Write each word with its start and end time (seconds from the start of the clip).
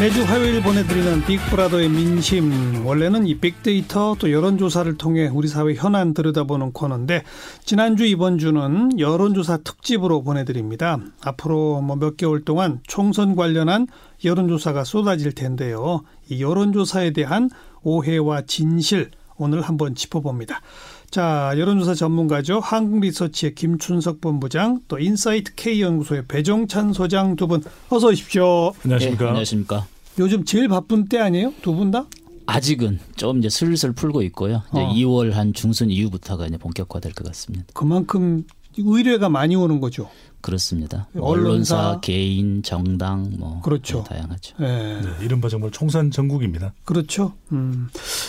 매주 0.00 0.22
화요일 0.22 0.62
보내드리는 0.62 1.26
빅브라더의 1.26 1.90
민심. 1.90 2.86
원래는 2.86 3.26
이 3.26 3.34
빅데이터 3.38 4.16
또 4.18 4.32
여론조사를 4.32 4.96
통해 4.96 5.28
우리 5.28 5.46
사회 5.46 5.74
현안 5.74 6.14
들여다보는 6.14 6.72
코너인데 6.72 7.22
지난주 7.66 8.06
이번 8.06 8.38
주는 8.38 8.98
여론조사 8.98 9.58
특집으로 9.58 10.22
보내드립니다. 10.22 10.98
앞으로 11.22 11.82
뭐 11.82 11.96
몇 11.96 12.16
개월 12.16 12.46
동안 12.46 12.80
총선 12.86 13.36
관련한 13.36 13.88
여론조사가 14.24 14.84
쏟아질 14.84 15.32
텐데요. 15.32 16.02
이 16.30 16.42
여론조사에 16.42 17.10
대한 17.10 17.50
오해와 17.82 18.44
진실 18.46 19.10
오늘 19.36 19.60
한번 19.60 19.94
짚어봅니다. 19.94 20.62
자, 21.10 21.52
여론조사 21.56 21.94
전문가죠. 21.94 22.60
한국리서치의 22.60 23.54
김춘석 23.56 24.20
본부장, 24.20 24.80
또 24.86 24.98
인사이트 24.98 25.54
K연구소의 25.56 26.26
배종찬 26.28 26.92
소장 26.92 27.34
두 27.34 27.48
분 27.48 27.62
어서 27.88 28.08
오십시오. 28.08 28.72
안녕하십니까. 28.84 29.24
네, 29.24 29.28
안녕하십니까. 29.28 29.86
요즘 30.20 30.44
제일 30.44 30.68
바쁜 30.68 31.06
때 31.06 31.18
아니에요? 31.18 31.52
두 31.62 31.74
분 31.74 31.90
다? 31.90 32.06
아직은 32.46 33.00
좀 33.16 33.38
이제 33.38 33.48
슬슬 33.48 33.92
풀고 33.92 34.22
있고요. 34.22 34.62
이제 34.72 34.80
어. 34.80 34.92
2월 34.92 35.32
한 35.32 35.52
중순 35.52 35.90
이후부터가 35.90 36.46
이제 36.46 36.56
본격화될 36.58 37.12
것 37.12 37.26
같습니다. 37.26 37.64
그만큼 37.74 38.44
의뢰가 38.76 39.28
많이 39.28 39.56
오는 39.56 39.80
거죠. 39.80 40.08
그렇습니다. 40.40 41.08
언론사. 41.18 41.76
언론사, 41.76 42.00
개인, 42.00 42.62
정당 42.62 43.32
뭐 43.38 43.60
그렇죠. 43.62 44.04
네, 44.04 44.14
다양하죠. 44.16 44.56
예. 44.60 44.64
네, 44.64 45.24
이른바 45.24 45.48
정말 45.48 45.70
총선 45.72 46.10
전국입니다. 46.12 46.72
그렇죠. 46.84 47.34
음. 47.52 47.88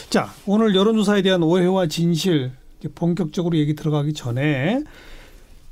자, 0.10 0.32
오늘 0.48 0.76
여론조사에 0.76 1.22
대한 1.22 1.42
오해와 1.44 1.88
진실 1.88 2.52
본격적으로 2.90 3.58
얘기 3.58 3.76
들어가기 3.76 4.14
전에 4.14 4.84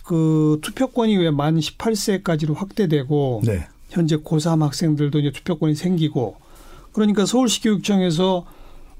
그 0.03 0.59
투표권이 0.61 1.17
왜 1.17 1.31
만 1.31 1.57
18세까지로 1.59 2.55
확대되고 2.55 3.41
네. 3.45 3.67
현재 3.89 4.17
고3 4.17 4.61
학생들도 4.61 5.19
이제 5.19 5.31
투표권이 5.31 5.75
생기고 5.75 6.37
그러니까 6.93 7.25
서울시 7.25 7.61
교육청에서 7.61 8.45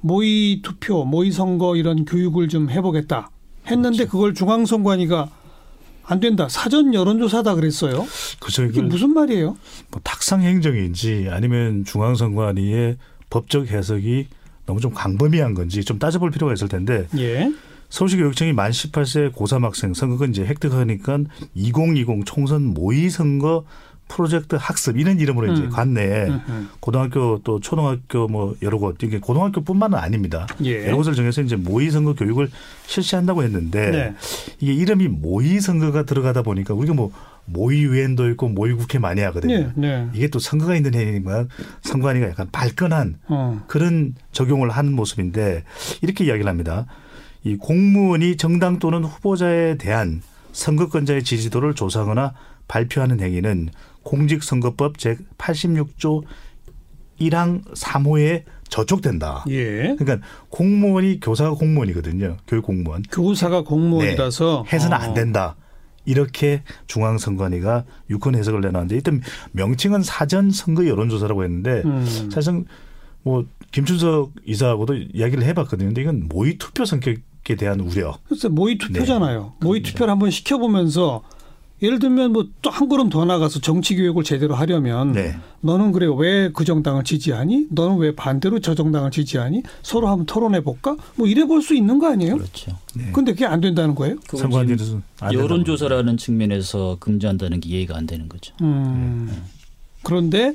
모의 0.01 0.61
투표, 0.63 1.03
모의 1.03 1.31
선거 1.31 1.75
이런 1.75 2.05
교육을 2.05 2.47
좀 2.47 2.69
해보겠다 2.69 3.29
했는데 3.67 3.97
그렇죠. 4.05 4.11
그걸 4.11 4.33
중앙선관위가 4.33 5.29
안 6.05 6.19
된다. 6.19 6.47
사전 6.49 6.94
여론조사다 6.94 7.53
그랬어요. 7.55 8.05
그죠 8.39 8.63
이게 8.63 8.81
무슨 8.81 9.13
말이에요? 9.13 9.57
뭐 9.91 10.01
탁상 10.03 10.41
행정인지 10.41 11.27
아니면 11.29 11.83
중앙선관위의 11.85 12.97
법적 13.29 13.67
해석이 13.67 14.27
너무 14.66 14.79
좀 14.79 14.91
광범위한 14.94 15.53
건지 15.53 15.83
좀 15.83 15.99
따져볼 15.99 16.31
필요가 16.31 16.53
있을 16.53 16.67
텐데 16.67 17.07
예. 17.17 17.51
서울시 17.89 18.17
교육청이 18.17 18.53
만 18.53 18.71
18세 18.71 19.33
고3 19.33 19.61
학생 19.61 19.93
선거권 19.93 20.29
이제 20.29 20.45
획득하니까 20.45 21.19
2020 21.55 22.25
총선 22.25 22.65
모의 22.65 23.09
선거 23.09 23.65
프로젝트 24.09 24.57
학습 24.59 24.97
이런 24.97 25.19
이름으로 25.19 25.53
이제 25.53 25.63
음. 25.63 25.69
관내에 25.69 26.25
음흠. 26.27 26.67
고등학교 26.79 27.39
또 27.43 27.59
초등학교 27.59 28.27
뭐 28.27 28.55
여러 28.63 28.77
곳 28.79 29.01
이게 29.03 29.19
고등학교뿐만은 29.19 29.97
아닙니다. 29.97 30.47
예. 30.63 30.87
여러 30.87 30.97
곳을 30.97 31.13
정해서 31.13 31.41
이제 31.41 31.55
모의 31.55 31.91
선거 31.91 32.13
교육을 32.13 32.49
실시한다고 32.87 33.43
했는데 33.43 33.91
네. 33.91 34.15
이게 34.59 34.73
이름이 34.73 35.07
모의 35.07 35.61
선거가 35.61 36.03
들어가다 36.03 36.41
보니까 36.41 36.73
우리가 36.73 36.95
뭐 36.95 37.11
모의 37.45 37.91
위원도 37.91 38.29
있고 38.31 38.49
모의 38.49 38.73
국회 38.73 38.97
많이 38.99 39.21
하거든요. 39.21 39.57
네, 39.57 39.71
네. 39.75 40.07
이게 40.13 40.27
또 40.27 40.39
선거가 40.39 40.75
있는 40.75 40.93
해니까 40.95 41.45
선관위가 41.81 42.29
약간 42.29 42.47
발끈한 42.51 43.19
어. 43.27 43.63
그런 43.67 44.15
적용을 44.31 44.71
하는 44.71 44.93
모습인데 44.93 45.63
이렇게 46.01 46.25
이야기를 46.25 46.49
합니다. 46.49 46.87
이 47.43 47.55
공무원이 47.55 48.37
정당 48.37 48.79
또는 48.79 49.03
후보자에 49.03 49.77
대한 49.77 50.21
선거권자의 50.51 51.23
지지도를 51.23 51.73
조사하거나 51.73 52.33
발표하는 52.67 53.19
행위는 53.19 53.69
공직선거법 54.03 54.97
제86조 54.97 56.23
1항 57.19 57.63
3호에 57.73 58.43
저촉된다. 58.69 59.43
예. 59.49 59.95
그러니까 59.97 60.19
공무원이 60.49 61.19
교사가 61.19 61.51
공무원이거든요. 61.51 62.37
교육 62.47 62.65
공무원. 62.65 63.01
교사가 63.11 63.63
공무원이라서 63.63 64.66
해서는 64.72 64.95
어. 64.95 64.99
안 64.99 65.13
된다. 65.13 65.55
이렇게 66.05 66.63
중앙선관위가 66.88 67.83
유권 68.09 68.35
해석을 68.35 68.61
내놨는데 68.61 68.97
이때 68.97 69.11
명칭은 69.51 70.01
사전 70.01 70.49
선거 70.49 70.88
여론조사라고 70.88 71.44
했는데 71.44 71.81
음. 71.85 72.29
사실은 72.31 72.66
뭐 73.22 73.45
김춘석 73.72 74.31
이사하고도 74.45 74.95
이야기를 75.13 75.44
해봤거든요. 75.44 75.89
근데 75.89 76.01
이건 76.01 76.28
모의 76.29 76.57
투표 76.57 76.85
성격 76.85 77.16
에 77.49 77.55
대한 77.55 77.79
우려. 77.79 78.17
글쎄 78.27 78.47
모의 78.47 78.77
네. 78.77 78.85
투표잖아요. 78.85 79.53
모의 79.61 79.81
투표를 79.81 80.11
한번 80.11 80.29
시켜보면서 80.29 81.23
예를 81.81 81.97
들면 81.99 82.33
뭐 82.33 82.43
또 82.61 82.69
한 82.69 82.89
걸음 82.89 83.09
더 83.09 83.23
나가서 83.25 83.59
정치 83.61 83.95
교육을 83.95 84.23
제대로 84.23 84.53
하려면 84.53 85.13
네. 85.13 85.35
너는 85.61 85.91
그래 85.93 86.07
왜 86.15 86.51
그 86.53 86.65
정당을 86.65 87.03
지지하니? 87.05 87.67
너는 87.71 87.97
왜 87.97 88.13
반대로 88.13 88.59
저 88.59 88.75
정당을 88.75 89.11
지지하니? 89.11 89.63
서로 89.81 90.09
한번 90.09 90.25
토론해 90.25 90.61
볼까? 90.61 90.95
뭐 91.15 91.25
이래 91.25 91.45
볼 91.45 91.61
수 91.61 91.73
있는 91.73 91.97
거 91.97 92.11
아니에요? 92.11 92.35
그렇죠. 92.37 92.77
네. 92.95 93.09
근데 93.13 93.31
그게 93.31 93.45
안 93.45 93.61
된다는 93.61 93.95
거예요? 93.95 94.17
안 95.21 95.31
된다고 95.31 95.33
여론 95.33 95.63
조사라는 95.66 96.17
측면에서 96.17 96.97
금지한다는 96.99 97.61
게 97.61 97.69
이해가 97.69 97.95
안 97.97 98.05
되는 98.05 98.27
거죠. 98.29 98.53
음. 98.61 99.31
그런데 100.03 100.53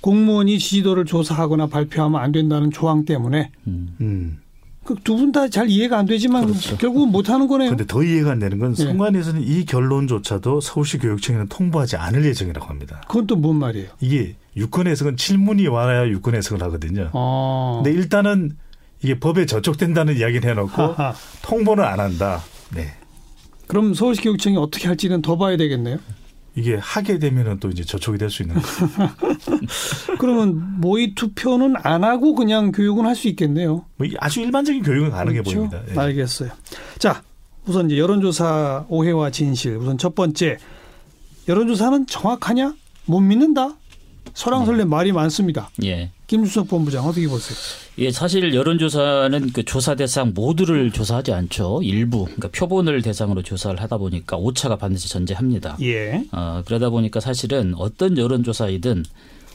공무원이 0.00 0.58
지지도를 0.58 1.04
조사하거나 1.04 1.66
발표하면 1.68 2.20
안 2.20 2.32
된다는 2.32 2.70
조항 2.70 3.04
때문에 3.04 3.50
음. 3.68 4.38
음. 4.82 4.96
그두 4.96 5.16
분 5.16 5.32
다 5.32 5.48
잘 5.48 5.68
이해가 5.68 5.98
안 5.98 6.06
되지만 6.06 6.44
그렇죠. 6.46 6.76
결국은 6.76 7.08
못 7.12 7.28
하는 7.30 7.46
거네요. 7.46 7.68
그런데 7.70 7.86
더 7.86 8.02
이해가 8.02 8.32
안 8.32 8.38
되는 8.38 8.58
건 8.58 8.74
네. 8.74 8.84
선관위에서는 8.84 9.42
이 9.42 9.64
결론조차도 9.64 10.60
서울시 10.60 10.98
교육청에는 10.98 11.48
통보하지 11.48 11.96
않을 11.96 12.24
예정이라고 12.24 12.66
합니다. 12.66 13.00
그건 13.08 13.26
또 13.26 13.36
뭔 13.40 13.56
말이에요? 13.56 13.88
이게 14.00 14.36
유권 14.56 14.86
해석은 14.88 15.16
질문이 15.16 15.66
와야 15.68 16.06
유권 16.08 16.34
해석을 16.34 16.62
하거든요. 16.64 17.10
어. 17.12 17.80
근데 17.82 17.96
일단은 17.98 18.56
이게 19.02 19.18
법에 19.18 19.46
저촉된다는 19.46 20.16
이야기를 20.16 20.50
해놓고 20.50 20.70
하하. 20.82 21.14
통보는 21.42 21.82
안 21.84 21.98
한다. 22.00 22.40
네. 22.74 22.88
그럼 23.66 23.94
서울시 23.94 24.20
교육청이 24.22 24.56
어떻게 24.56 24.86
할지는 24.88 25.22
더 25.22 25.36
봐야 25.38 25.56
되겠네요. 25.56 25.98
이게 26.54 26.76
하게 26.76 27.18
되면은 27.18 27.60
또 27.60 27.70
이제 27.70 27.82
저촉이 27.82 28.18
될 28.18 28.28
수 28.30 28.42
있는 28.42 28.56
거죠. 28.56 28.88
그러면 30.18 30.80
모의 30.80 31.14
투표는 31.14 31.74
안 31.82 32.04
하고 32.04 32.34
그냥 32.34 32.72
교육은 32.72 33.06
할 33.06 33.14
수 33.14 33.28
있겠네요. 33.28 33.84
뭐 33.96 34.06
아주 34.18 34.40
일반적인 34.40 34.82
교육은 34.82 35.10
가능해 35.10 35.40
그렇죠? 35.42 35.68
보입니다. 35.68 35.82
예. 35.94 35.98
알겠어요. 35.98 36.50
자, 36.98 37.22
우선 37.66 37.86
이제 37.86 37.98
여론조사 37.98 38.86
오해와 38.88 39.30
진실. 39.30 39.76
우선 39.76 39.96
첫 39.98 40.14
번째, 40.14 40.58
여론조사는 41.48 42.06
정확하냐? 42.06 42.74
못 43.06 43.20
믿는다. 43.20 43.76
설왕설래 44.34 44.84
말이 44.84 45.12
많습니다. 45.12 45.70
예. 45.84 46.10
김주석 46.32 46.68
본부장 46.68 47.04
어떻게 47.04 47.28
보세요? 47.28 47.58
예, 47.98 48.10
사실 48.10 48.54
여론조사는 48.54 49.52
그 49.52 49.66
조사 49.66 49.94
대상 49.94 50.32
모두를 50.34 50.90
조사하지 50.90 51.30
않죠. 51.30 51.82
일부, 51.82 52.24
그러니까 52.24 52.48
표본을 52.48 53.02
대상으로 53.02 53.42
조사를 53.42 53.78
하다 53.78 53.98
보니까 53.98 54.38
오차가 54.38 54.76
반드시 54.76 55.10
존재합니다. 55.10 55.76
예. 55.82 56.24
어, 56.32 56.62
그러다 56.64 56.88
보니까 56.88 57.20
사실은 57.20 57.74
어떤 57.76 58.16
여론조사이든 58.16 59.04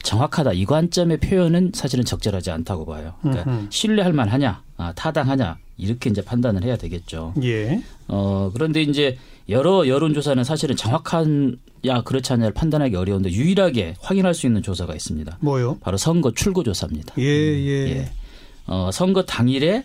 정확하다 0.04 0.52
이 0.52 0.64
관점의 0.66 1.18
표현은 1.18 1.72
사실은 1.74 2.04
적절하지 2.04 2.52
않다고 2.52 2.86
봐요. 2.86 3.14
그러니까 3.22 3.50
음흠. 3.50 3.66
신뢰할 3.70 4.12
만하냐, 4.12 4.62
아, 4.76 4.92
타당하냐 4.92 5.58
이렇게 5.78 6.10
이제 6.10 6.22
판단을 6.22 6.62
해야 6.62 6.76
되겠죠. 6.76 7.34
예. 7.42 7.82
어, 8.06 8.52
그런데 8.54 8.82
이제 8.82 9.18
여러 9.48 9.88
여론조사는 9.88 10.44
사실은 10.44 10.76
정확한 10.76 11.58
야 11.84 12.02
그렇지 12.02 12.32
않냐를 12.32 12.52
판단하기 12.54 12.96
어려운데 12.96 13.30
유일하게 13.30 13.96
확인할 14.00 14.34
수 14.34 14.46
있는 14.46 14.62
조사가 14.62 14.94
있습니다. 14.94 15.38
뭐요? 15.40 15.78
바로 15.80 15.96
선거 15.96 16.32
출구 16.32 16.64
조사입니다. 16.64 17.14
예, 17.18 17.22
예. 17.24 17.90
예. 17.90 18.10
어, 18.66 18.90
선거 18.92 19.24
당일에 19.24 19.84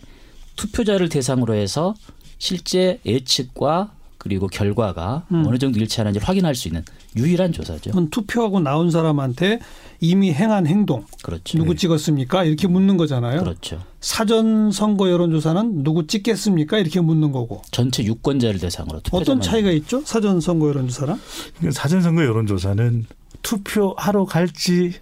투표자를 0.56 1.08
대상으로 1.08 1.54
해서 1.54 1.94
실제 2.38 3.00
예측과 3.06 3.92
그리고 4.24 4.46
결과가 4.46 5.26
음. 5.32 5.44
어느 5.46 5.58
정도 5.58 5.78
일치하는지 5.78 6.18
확인할 6.18 6.54
수 6.54 6.66
있는 6.66 6.82
유일한 7.14 7.52
조사죠. 7.52 7.90
그건 7.90 8.08
투표하고 8.08 8.58
나온 8.58 8.90
사람한테 8.90 9.60
이미 10.00 10.32
행한 10.32 10.66
행동 10.66 11.04
그렇죠. 11.22 11.58
누구 11.58 11.76
찍었습니까? 11.76 12.44
이렇게 12.44 12.66
묻는 12.66 12.96
거잖아요. 12.96 13.40
그렇죠. 13.40 13.82
사전 14.00 14.72
선거 14.72 15.10
여론조사는 15.10 15.84
누구 15.84 16.06
찍겠습니까? 16.06 16.78
이렇게 16.78 17.00
묻는 17.02 17.32
거고. 17.32 17.60
전체 17.70 18.02
유권자를 18.02 18.58
대상으로 18.60 19.02
어떤 19.12 19.42
차이가 19.42 19.70
있죠? 19.72 20.00
사전 20.06 20.40
선거 20.40 20.68
여론조사랑? 20.68 21.20
그러니까 21.58 21.78
사전 21.78 22.00
선거 22.00 22.24
여론조사는 22.24 23.04
투표하러 23.42 24.24
갈지 24.24 24.94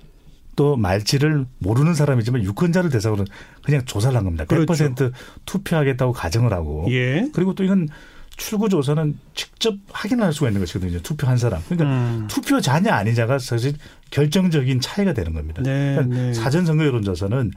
또 0.56 0.76
말지를 0.76 1.46
모르는 1.58 1.94
사람이지만 1.94 2.42
유권자를 2.42 2.90
대상으로 2.90 3.24
그냥 3.62 3.84
조사를 3.84 4.16
한 4.16 4.24
겁니다. 4.24 4.44
그렇죠. 4.46 4.72
100% 4.72 5.12
투표하겠다고 5.46 6.12
가정을 6.12 6.52
하고 6.52 6.86
예. 6.90 7.28
그리고 7.32 7.54
또 7.54 7.62
이건 7.62 7.88
출구 8.36 8.68
조사는 8.68 9.18
직접 9.34 9.74
확인할 9.90 10.32
수가 10.32 10.48
있는 10.48 10.60
것이거든요. 10.60 11.00
투표한 11.00 11.36
사람. 11.36 11.62
그러니까 11.68 11.88
음. 11.88 12.26
투표자냐 12.28 12.94
아니냐가 12.94 13.38
사실 13.38 13.74
결정적인 14.10 14.80
차이가 14.80 15.12
되는 15.12 15.32
겁니다. 15.32 15.62
네, 15.62 15.94
그러니까 15.94 16.16
네. 16.16 16.34
사전 16.34 16.66
선거 16.66 16.84
여론 16.84 17.02
조사는 17.02 17.50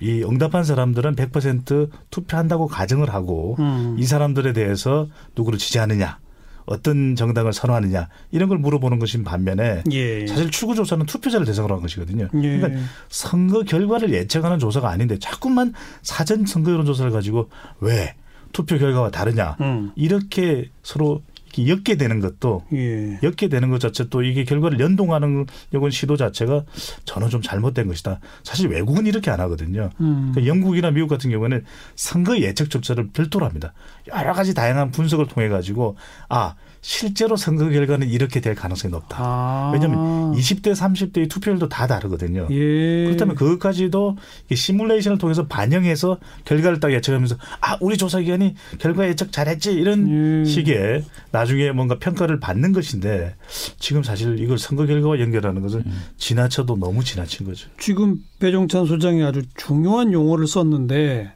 이 0.00 0.24
응답한 0.24 0.64
사람들은 0.64 1.14
100% 1.14 1.88
투표한다고 2.10 2.66
가정을 2.66 3.12
하고 3.12 3.56
음. 3.58 3.96
이 3.98 4.04
사람들에 4.04 4.52
대해서 4.52 5.08
누구를 5.36 5.58
지지하느냐 5.58 6.18
어떤 6.66 7.14
정당을 7.14 7.52
선호하느냐 7.52 8.08
이런 8.32 8.48
걸 8.48 8.58
물어보는 8.58 8.98
것인 8.98 9.22
반면에 9.22 9.84
예. 9.92 10.26
사실 10.26 10.50
출구 10.50 10.74
조사는 10.74 11.06
투표자를 11.06 11.46
대상으로 11.46 11.74
한 11.74 11.82
것이거든요. 11.82 12.28
예. 12.34 12.58
그러니까 12.58 12.80
선거 13.08 13.62
결과를 13.62 14.12
예측하는 14.12 14.58
조사가 14.58 14.88
아닌데 14.88 15.18
자꾸만 15.18 15.74
사전 16.02 16.46
선거 16.46 16.72
여론 16.72 16.86
조사를 16.86 17.10
가지고 17.10 17.50
왜 17.80 18.14
투표 18.54 18.78
결과와 18.78 19.10
다르냐 19.10 19.58
음. 19.60 19.90
이렇게 19.96 20.70
서로 20.82 21.20
이렇게 21.56 21.70
엮게 21.70 21.96
되는 21.96 22.20
것도 22.20 22.64
예. 22.72 23.18
엮게 23.22 23.48
되는 23.48 23.68
것 23.68 23.78
자체 23.78 24.08
또 24.08 24.22
이게 24.22 24.44
결과를 24.44 24.80
연동하는 24.80 25.46
이건 25.74 25.90
시도 25.90 26.16
자체가 26.16 26.64
저는 27.04 27.28
좀 27.28 27.42
잘못된 27.42 27.86
것이다. 27.86 28.20
사실 28.42 28.68
외국은 28.68 29.06
이렇게 29.06 29.30
안 29.30 29.40
하거든요. 29.40 29.90
음. 30.00 30.32
그러니까 30.32 30.46
영국이나 30.46 30.90
미국 30.90 31.08
같은 31.08 31.30
경우에는 31.30 31.64
선거 31.94 32.38
예측 32.38 32.70
조사를 32.70 33.10
별도로 33.12 33.44
합니다. 33.44 33.74
여러 34.08 34.32
가지 34.32 34.54
다양한 34.54 34.90
분석을 34.90 35.26
통해 35.26 35.48
가지고 35.48 35.96
아 36.28 36.54
실제로 36.84 37.34
선거 37.34 37.66
결과는 37.70 38.10
이렇게 38.10 38.40
될 38.40 38.54
가능성이 38.54 38.92
높다. 38.92 39.16
아. 39.18 39.70
왜냐하면 39.72 40.34
20대, 40.34 40.74
30대의 40.74 41.30
투표율도 41.30 41.70
다 41.70 41.86
다르거든요. 41.86 42.46
예. 42.50 43.04
그렇다면 43.06 43.36
그것까지도 43.36 44.18
이 44.50 44.54
시뮬레이션을 44.54 45.16
통해서 45.16 45.46
반영해서 45.46 46.18
결과를 46.44 46.80
딱 46.80 46.92
예측하면서 46.92 47.36
아 47.62 47.78
우리 47.80 47.96
조사 47.96 48.20
기관이 48.20 48.54
결과 48.78 49.08
예측 49.08 49.32
잘했지 49.32 49.72
이런 49.72 50.42
예. 50.42 50.44
식의 50.44 51.04
나중에 51.30 51.72
뭔가 51.72 51.98
평가를 51.98 52.38
받는 52.38 52.72
것인데 52.74 53.34
지금 53.78 54.02
사실 54.02 54.38
이걸 54.38 54.58
선거 54.58 54.84
결과와 54.84 55.20
연결하는 55.20 55.62
것은 55.62 55.84
지나쳐도 56.18 56.76
너무 56.76 57.02
지나친 57.02 57.46
거죠. 57.46 57.70
지금 57.80 58.18
배종찬 58.40 58.84
소장이 58.84 59.24
아주 59.24 59.40
중요한 59.56 60.12
용어를 60.12 60.46
썼는데 60.46 61.32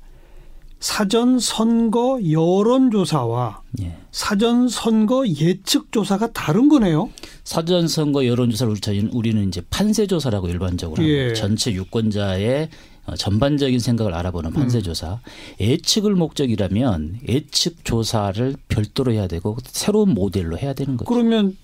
사전 0.80 1.38
선거 1.40 2.20
여론 2.30 2.90
조사와 2.90 3.62
예. 3.82 3.96
사전 4.12 4.69
선거 4.69 5.26
예측 5.26 5.90
조사가 5.90 6.32
다른 6.32 6.69
거네요. 6.69 7.10
사전 7.44 7.88
선거 7.88 8.26
여론 8.26 8.50
조사를 8.50 8.70
우리 8.70 8.80
저희는 8.80 9.10
우리는 9.12 9.48
이제 9.48 9.60
판세 9.70 10.06
조사라고 10.06 10.48
일반적으로 10.48 11.02
예. 11.04 11.34
전체 11.34 11.72
유권자의 11.72 12.69
어, 13.06 13.14
전반적인 13.16 13.80
생각을 13.80 14.14
알아보는 14.14 14.52
판세 14.52 14.82
조사. 14.82 15.19
예측을 15.60 16.14
목적이라면 16.14 17.20
예측 17.28 17.84
조사를 17.84 18.54
별도로 18.69 19.12
해야 19.12 19.26
되고 19.26 19.56
새로운 19.64 20.10
모델로 20.10 20.58
해야 20.58 20.75
되는 20.75 20.96
거죠. 20.96 21.08
그러면 21.08 21.56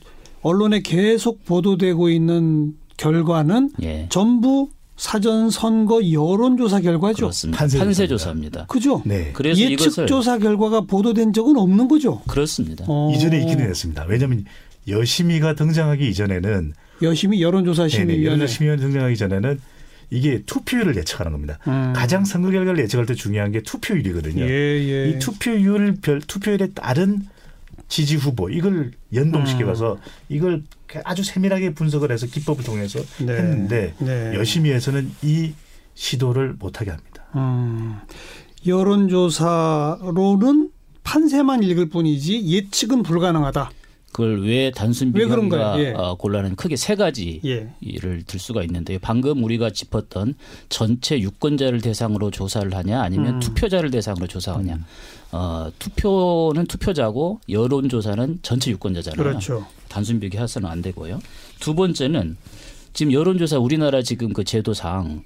언론에 0.42 0.80
계속 0.80 1.44
보도되고 1.44 2.08
있는 2.08 2.76
결과는 2.96 3.70
예. 3.82 4.08
전부 4.10 4.70
사전 4.96 5.50
선거 5.50 6.00
여론 6.12 6.56
조사 6.56 6.80
결과죠. 6.80 7.30
판세 7.52 7.78
조사입니다. 7.78 8.06
조사입니다. 8.06 8.66
그죠? 8.66 9.02
네. 9.04 9.30
그래서 9.32 9.60
예측 9.60 10.06
조사 10.06 10.38
결과가 10.38 10.82
보도된 10.82 11.32
적은 11.32 11.56
없는 11.56 11.88
거죠. 11.88 12.22
그렇습니다. 12.28 12.84
어. 12.88 13.12
이전에 13.14 13.40
있기는 13.40 13.68
했습니다. 13.68 14.04
왜냐하면 14.08 14.44
여심위가 14.86 15.54
등장하기 15.54 16.08
이전에는 16.08 16.74
열심히 17.02 17.42
여론조사 17.42 17.88
심의위원회. 17.88 18.44
여심위가 18.44 18.76
등장하기 18.76 19.16
전에는 19.16 19.60
이게 20.10 20.42
투표율을 20.46 20.96
예측하는 20.96 21.32
겁니다. 21.32 21.58
음. 21.66 21.92
가장 21.96 22.24
선거 22.24 22.50
결과를 22.50 22.80
예측할 22.84 23.06
때 23.06 23.14
중요한 23.14 23.50
게 23.50 23.62
투표율이거든요. 23.62 24.44
예, 24.44 24.48
예. 24.48 25.10
이 25.10 25.18
투표율 25.18 25.96
별 26.02 26.20
투표율에 26.20 26.68
따른 26.74 27.22
지지 27.88 28.16
후보 28.16 28.50
이걸 28.50 28.92
연동시켜 29.12 29.66
가서 29.66 29.98
이걸 30.28 30.62
아주 31.04 31.24
세밀하게 31.24 31.74
분석을 31.74 32.12
해서 32.12 32.26
기법을 32.26 32.64
통해서 32.64 33.00
네. 33.24 33.34
했는데 33.34 33.94
네. 33.98 34.34
여심위에서는 34.34 35.12
이 35.22 35.52
시도를 35.94 36.54
못하게 36.58 36.90
합니다. 36.90 37.24
음, 37.36 38.00
여론조사로는 38.66 40.70
판세만 41.02 41.62
읽을 41.62 41.88
뿐이지 41.88 42.46
예측은 42.46 43.02
불가능하다. 43.02 43.70
그걸 44.14 44.42
왜 44.42 44.70
단순 44.70 45.10
그런가요? 45.12 45.82
예. 45.82 45.90
어, 45.90 46.14
곤란한 46.14 46.54
크게 46.54 46.76
세 46.76 46.94
가지 46.94 47.40
예. 47.44 47.68
를들 47.80 48.38
수가 48.38 48.62
있는데요. 48.62 48.98
방금 49.02 49.42
우리가 49.42 49.70
짚었던 49.70 50.34
전체 50.68 51.18
유권자를 51.18 51.80
대상으로 51.80 52.30
조사를 52.30 52.72
하냐 52.72 53.02
아니면 53.02 53.34
음. 53.34 53.40
투표자를 53.40 53.90
대상으로 53.90 54.28
조사하냐. 54.28 54.78
어, 55.32 55.68
투표는 55.80 56.66
투표자고 56.66 57.40
여론조사는 57.48 58.38
전체 58.42 58.70
유권자잖아요. 58.70 59.20
그렇죠. 59.20 59.66
단순 59.88 60.20
비교해서는 60.20 60.70
안 60.70 60.80
되고요. 60.80 61.18
두 61.58 61.74
번째는 61.74 62.36
지금 62.92 63.12
여론조사 63.12 63.58
우리나라 63.58 64.00
지금 64.00 64.32
그 64.32 64.44
제도상 64.44 65.24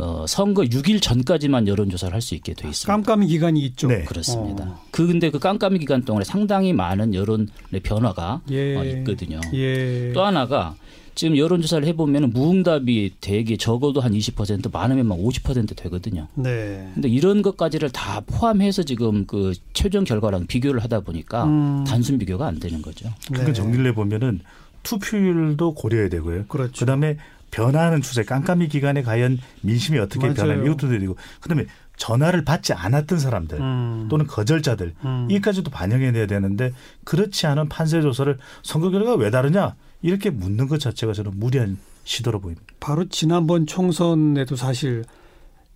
어, 0.00 0.24
선거 0.28 0.62
6일 0.62 1.02
전까지만 1.02 1.66
여론조사를 1.68 2.14
할 2.14 2.22
수 2.22 2.34
있게 2.34 2.54
돼 2.54 2.68
있습니다. 2.68 2.92
깜깜이 2.92 3.26
기간이 3.26 3.60
있죠. 3.66 3.88
네. 3.88 4.04
그렇습니다. 4.04 4.64
어. 4.64 4.84
그 4.90 5.06
근데 5.06 5.30
그 5.30 5.38
깜깜이 5.38 5.78
기간 5.78 6.04
동안에 6.04 6.24
상당히 6.24 6.72
많은 6.72 7.14
여론의 7.14 7.48
변화가 7.82 8.42
예. 8.50 8.76
어, 8.76 8.84
있거든요. 8.84 9.40
예. 9.54 10.12
또 10.12 10.24
하나가 10.24 10.74
지금 11.14 11.36
여론조사를 11.36 11.86
해보면 11.88 12.30
무응답이 12.30 13.14
되게 13.20 13.56
적어도 13.56 14.00
한 14.00 14.12
20% 14.12 14.70
많으면 14.72 15.06
막 15.06 15.18
50% 15.18 15.74
되거든요. 15.76 16.28
네. 16.34 16.88
근데 16.94 17.08
이런 17.08 17.42
것까지를 17.42 17.90
다 17.90 18.20
포함해서 18.26 18.84
지금 18.84 19.26
그 19.26 19.52
최종 19.72 20.04
결과랑 20.04 20.46
비교를 20.46 20.80
하다 20.84 21.00
보니까 21.00 21.44
음. 21.44 21.84
단순 21.84 22.18
비교가 22.18 22.46
안 22.46 22.60
되는 22.60 22.82
거죠. 22.82 23.08
그러니까 23.28 23.52
정리를 23.52 23.84
해보면은 23.86 24.40
투표율도 24.84 25.74
고려해야 25.74 26.08
되고요. 26.08 26.44
그렇죠. 26.46 26.80
그다음에 26.80 27.16
변화하는 27.50 28.02
추세, 28.02 28.24
깜깜이 28.24 28.68
기간에 28.68 29.02
과연 29.02 29.38
민심이 29.62 29.98
어떻게. 29.98 30.32
변하면 30.32 30.66
이것도 30.66 30.88
되고 30.88 31.16
그다음에 31.40 31.66
전화를 31.96 32.44
받지 32.44 32.72
않았던 32.72 33.18
사람들 33.18 33.60
음. 33.60 34.06
또는 34.08 34.26
거절자들 34.26 34.94
음. 35.04 35.28
이까지도 35.30 35.70
반영해내야 35.70 36.26
되는데 36.26 36.72
그렇지 37.04 37.46
않은 37.46 37.68
판세 37.68 38.00
조사를 38.00 38.38
선거 38.62 38.90
결과가 38.90 39.16
왜 39.16 39.30
다르냐 39.30 39.74
이렇게 40.00 40.30
묻는 40.30 40.68
것 40.68 40.78
자체가 40.78 41.12
저는 41.12 41.32
무리한 41.34 41.76
시도로 42.04 42.40
보입니다. 42.40 42.64
바로 42.80 43.06
지난번 43.08 43.66
총선에도 43.66 44.56
사실 44.56 45.04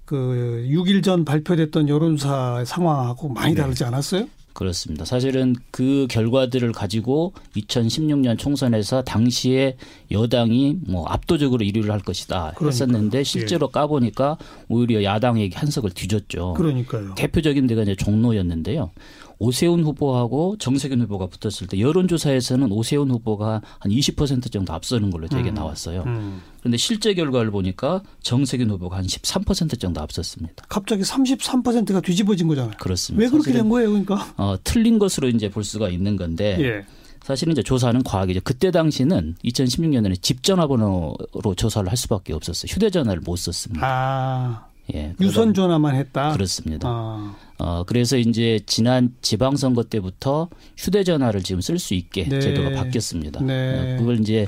그 0.05 0.67
6일 0.71 1.03
전 1.03 1.25
발표됐던 1.25 1.89
여론조사 1.89 2.65
상황하고 2.65 3.29
많이 3.29 3.55
네. 3.55 3.63
다르지 3.63 3.85
않았어요? 3.85 4.27
그렇습니다. 4.53 5.05
사실은 5.05 5.57
그 5.71 6.07
결과들을 6.11 6.73
가지고 6.73 7.33
2016년 7.57 8.39
총선에서 8.39 9.03
당시에 9.03 9.77
여당이 10.11 10.79
뭐 10.87 11.07
압도적으로 11.07 11.65
1위를 11.65 11.89
할 11.89 12.01
것이다 12.01 12.53
그러니까요. 12.57 12.69
했었는데 12.69 13.25
실제로 13.25 13.69
까보니까 13.69 14.39
오히려 14.69 15.03
야당에게 15.03 15.57
한석을 15.57 15.91
뒤졌죠. 15.91 16.55
그러니까요. 16.55 17.15
대표적인 17.15 17.67
데가 17.67 17.83
이제 17.83 17.95
종로였는데요. 17.97 18.91
오세훈 19.39 19.85
후보하고 19.85 20.57
정세균 20.59 21.01
후보가 21.03 21.27
붙었을 21.27 21.67
때 21.67 21.81
여론조사에서는 21.81 22.71
오세훈 22.71 23.11
후보가 23.11 23.63
한 23.79 23.93
20% 23.93 24.51
정도 24.53 24.73
앞서는 24.73 25.11
걸로 25.11 25.29
되게 25.29 25.51
음. 25.51 25.55
나왔어요. 25.55 26.03
음. 26.07 26.41
그런데 26.61 26.77
실제 26.77 27.15
결과를 27.15 27.51
보니까 27.51 28.03
정세균 28.21 28.71
후보가 28.71 28.97
한 28.99 29.07
13% 29.07 29.79
정도 29.81 30.01
앞섰습니다. 30.01 30.65
갑자기 30.69 31.03
33%가 31.03 32.01
뒤집어진 32.01 32.49
거잖아요. 32.49 32.75
그렇습니다. 32.79 33.25
왜 33.25 33.31
그렇게 33.31 33.53
된 33.53 33.69
거예요, 33.69 33.91
그러니까? 33.91 34.33
어, 34.37 34.57
틀린 34.63 34.99
것으로 34.99 35.29
이제 35.29 35.51
볼 35.51 35.65
수가 35.65 35.89
있는 35.89 36.17
건데 36.17 36.57
예. 36.61 36.85
사실은 37.25 37.53
이제 37.53 37.63
조사는 37.63 38.03
과학이죠. 38.03 38.41
그때 38.43 38.71
당시는 38.71 39.37
2016년에는 39.45 40.21
집 40.21 40.43
전화번호로 40.43 41.55
조사를 41.57 41.89
할 41.89 41.97
수밖에 41.97 42.33
없었어요. 42.33 42.69
휴대전화를 42.69 43.23
못 43.23 43.37
썼습니다. 43.37 43.87
아, 43.87 44.67
예, 44.95 45.15
유선 45.21 45.55
전화만 45.55 45.95
했다. 45.95 46.33
그렇습니다. 46.33 46.89
아, 46.89 47.37
어, 47.59 47.85
그래서 47.85 48.17
이제 48.17 48.59
지난 48.67 49.15
지방선거 49.23 49.85
때부터 49.85 50.49
휴대전화를 50.77 51.43
지금 51.43 51.61
쓸 51.61 51.79
수 51.79 51.95
있게 51.95 52.29
네. 52.29 52.41
제도가 52.41 52.71
바뀌었습니다. 52.71 53.43
네. 53.45 53.95
어, 53.95 53.99
그걸 53.99 54.21
이제 54.21 54.47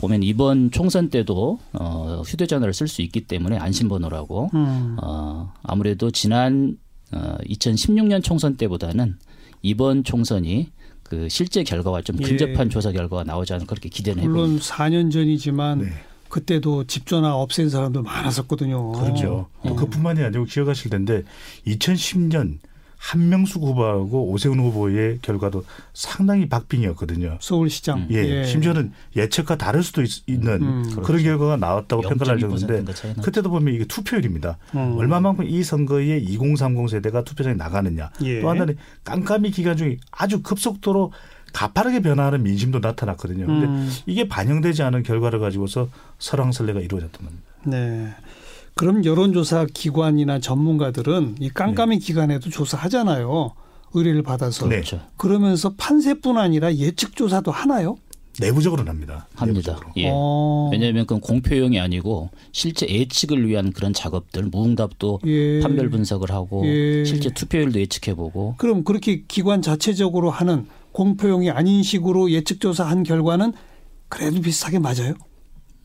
보면 0.00 0.22
이번 0.22 0.70
총선 0.70 1.08
때도 1.08 1.60
어, 1.72 2.22
휴대전화를 2.26 2.74
쓸 2.74 2.88
수 2.88 3.02
있기 3.02 3.22
때문에 3.22 3.56
안심번호라고 3.58 4.50
음. 4.54 4.96
어, 5.02 5.52
아무래도 5.62 6.10
지난 6.10 6.76
어, 7.12 7.36
2016년 7.48 8.22
총선 8.22 8.56
때보다는 8.56 9.16
이번 9.62 10.04
총선이 10.04 10.70
그 11.04 11.28
실제 11.28 11.62
결과와 11.62 12.02
좀 12.02 12.16
예. 12.20 12.26
근접한 12.26 12.68
조사 12.68 12.90
결과가 12.90 13.24
나오지 13.24 13.52
않을까 13.52 13.70
그렇게 13.70 13.88
기대는 13.88 14.24
해봅니다. 14.24 14.46
물론 14.46 14.58
4년 14.58 15.12
전이지만 15.12 15.78
네. 15.82 15.88
그때도 16.36 16.86
집 16.86 17.06
전화 17.06 17.34
없앤 17.34 17.70
사람도 17.70 18.02
많았었거든요. 18.02 18.92
그렇죠. 18.92 19.48
어. 19.60 19.68
또 19.68 19.74
그뿐만이 19.74 20.22
아니고 20.22 20.44
기억하실 20.44 20.90
텐데 20.90 21.22
2010년 21.66 22.58
한명숙 22.98 23.62
후보하고 23.62 24.30
오세훈 24.30 24.58
후보의 24.58 25.20
결과도 25.22 25.64
상당히 25.94 26.48
박빙이었거든요. 26.48 27.38
서울시장. 27.40 28.08
예, 28.10 28.44
심지어는 28.44 28.92
예측과 29.14 29.56
다를 29.56 29.82
수도 29.82 30.02
있, 30.02 30.24
는 30.28 30.62
음. 30.62 31.02
그런 31.02 31.22
결과가 31.22 31.56
나왔다고 31.56 32.02
평가를 32.02 32.36
할0.2% 32.36 32.40
정도인데 32.40 32.84
가 32.84 32.94
차이 32.94 33.14
나. 33.14 33.22
그때도 33.22 33.48
보면 33.48 33.74
이게 33.74 33.84
투표율입니다. 33.84 34.58
음. 34.74 34.96
얼마만큼 34.98 35.46
이 35.46 35.62
선거에 35.62 36.18
2030 36.18 36.90
세대가 36.90 37.22
투표장에 37.22 37.54
나가느냐. 37.54 38.10
예. 38.24 38.40
또 38.40 38.50
하나는 38.50 38.76
깜깜이 39.04 39.52
기간 39.52 39.76
중에 39.76 39.98
아주 40.10 40.42
급속도로 40.42 41.12
가파르게 41.56 42.00
변화하는 42.00 42.42
민심도 42.42 42.80
나타났거든요. 42.80 43.46
근데 43.46 43.66
음. 43.66 43.90
이게 44.04 44.28
반영되지 44.28 44.82
않은 44.82 45.02
결과를 45.02 45.38
가지고서 45.40 45.88
설왕설래가 46.18 46.80
이루어졌던 46.80 47.24
겁니다. 47.24 47.44
네. 47.64 48.08
그럼 48.74 49.06
여론조사 49.06 49.66
기관이나 49.72 50.38
전문가들은 50.38 51.36
이 51.40 51.48
깜깜이 51.48 51.98
기간에도 52.00 52.50
조사하잖아요. 52.50 53.54
의뢰를 53.94 54.22
받아서 54.22 54.68
네. 54.68 54.76
그렇죠. 54.76 55.00
그러면서 55.16 55.72
판세뿐 55.78 56.36
아니라 56.36 56.74
예측 56.74 57.16
조사도 57.16 57.52
하나요? 57.52 57.96
내부적으로는 58.38 58.90
합니다. 58.90 59.26
합니다. 59.34 59.72
내부적으로. 59.72 59.92
예. 59.96 60.10
어. 60.12 60.68
왜냐하면 60.70 61.06
그건 61.06 61.22
공표용이 61.22 61.80
아니고 61.80 62.28
실제 62.52 62.86
예측을 62.86 63.48
위한 63.48 63.72
그런 63.72 63.94
작업들 63.94 64.42
무응답도 64.42 65.20
예. 65.24 65.60
판별 65.60 65.88
분석을 65.88 66.30
하고 66.30 66.66
예. 66.66 67.02
실제 67.06 67.30
투표율도 67.30 67.80
예측해보고 67.80 68.56
그럼 68.58 68.84
그렇게 68.84 69.22
기관 69.26 69.62
자체적으로 69.62 70.28
하는 70.28 70.66
공표용이 71.00 71.50
아닌 71.50 71.82
식으로 71.82 72.30
예측 72.30 72.58
조사한 72.58 73.02
결과는 73.02 73.52
그래도 74.08 74.40
비슷하게 74.40 74.78
맞아요? 74.78 75.12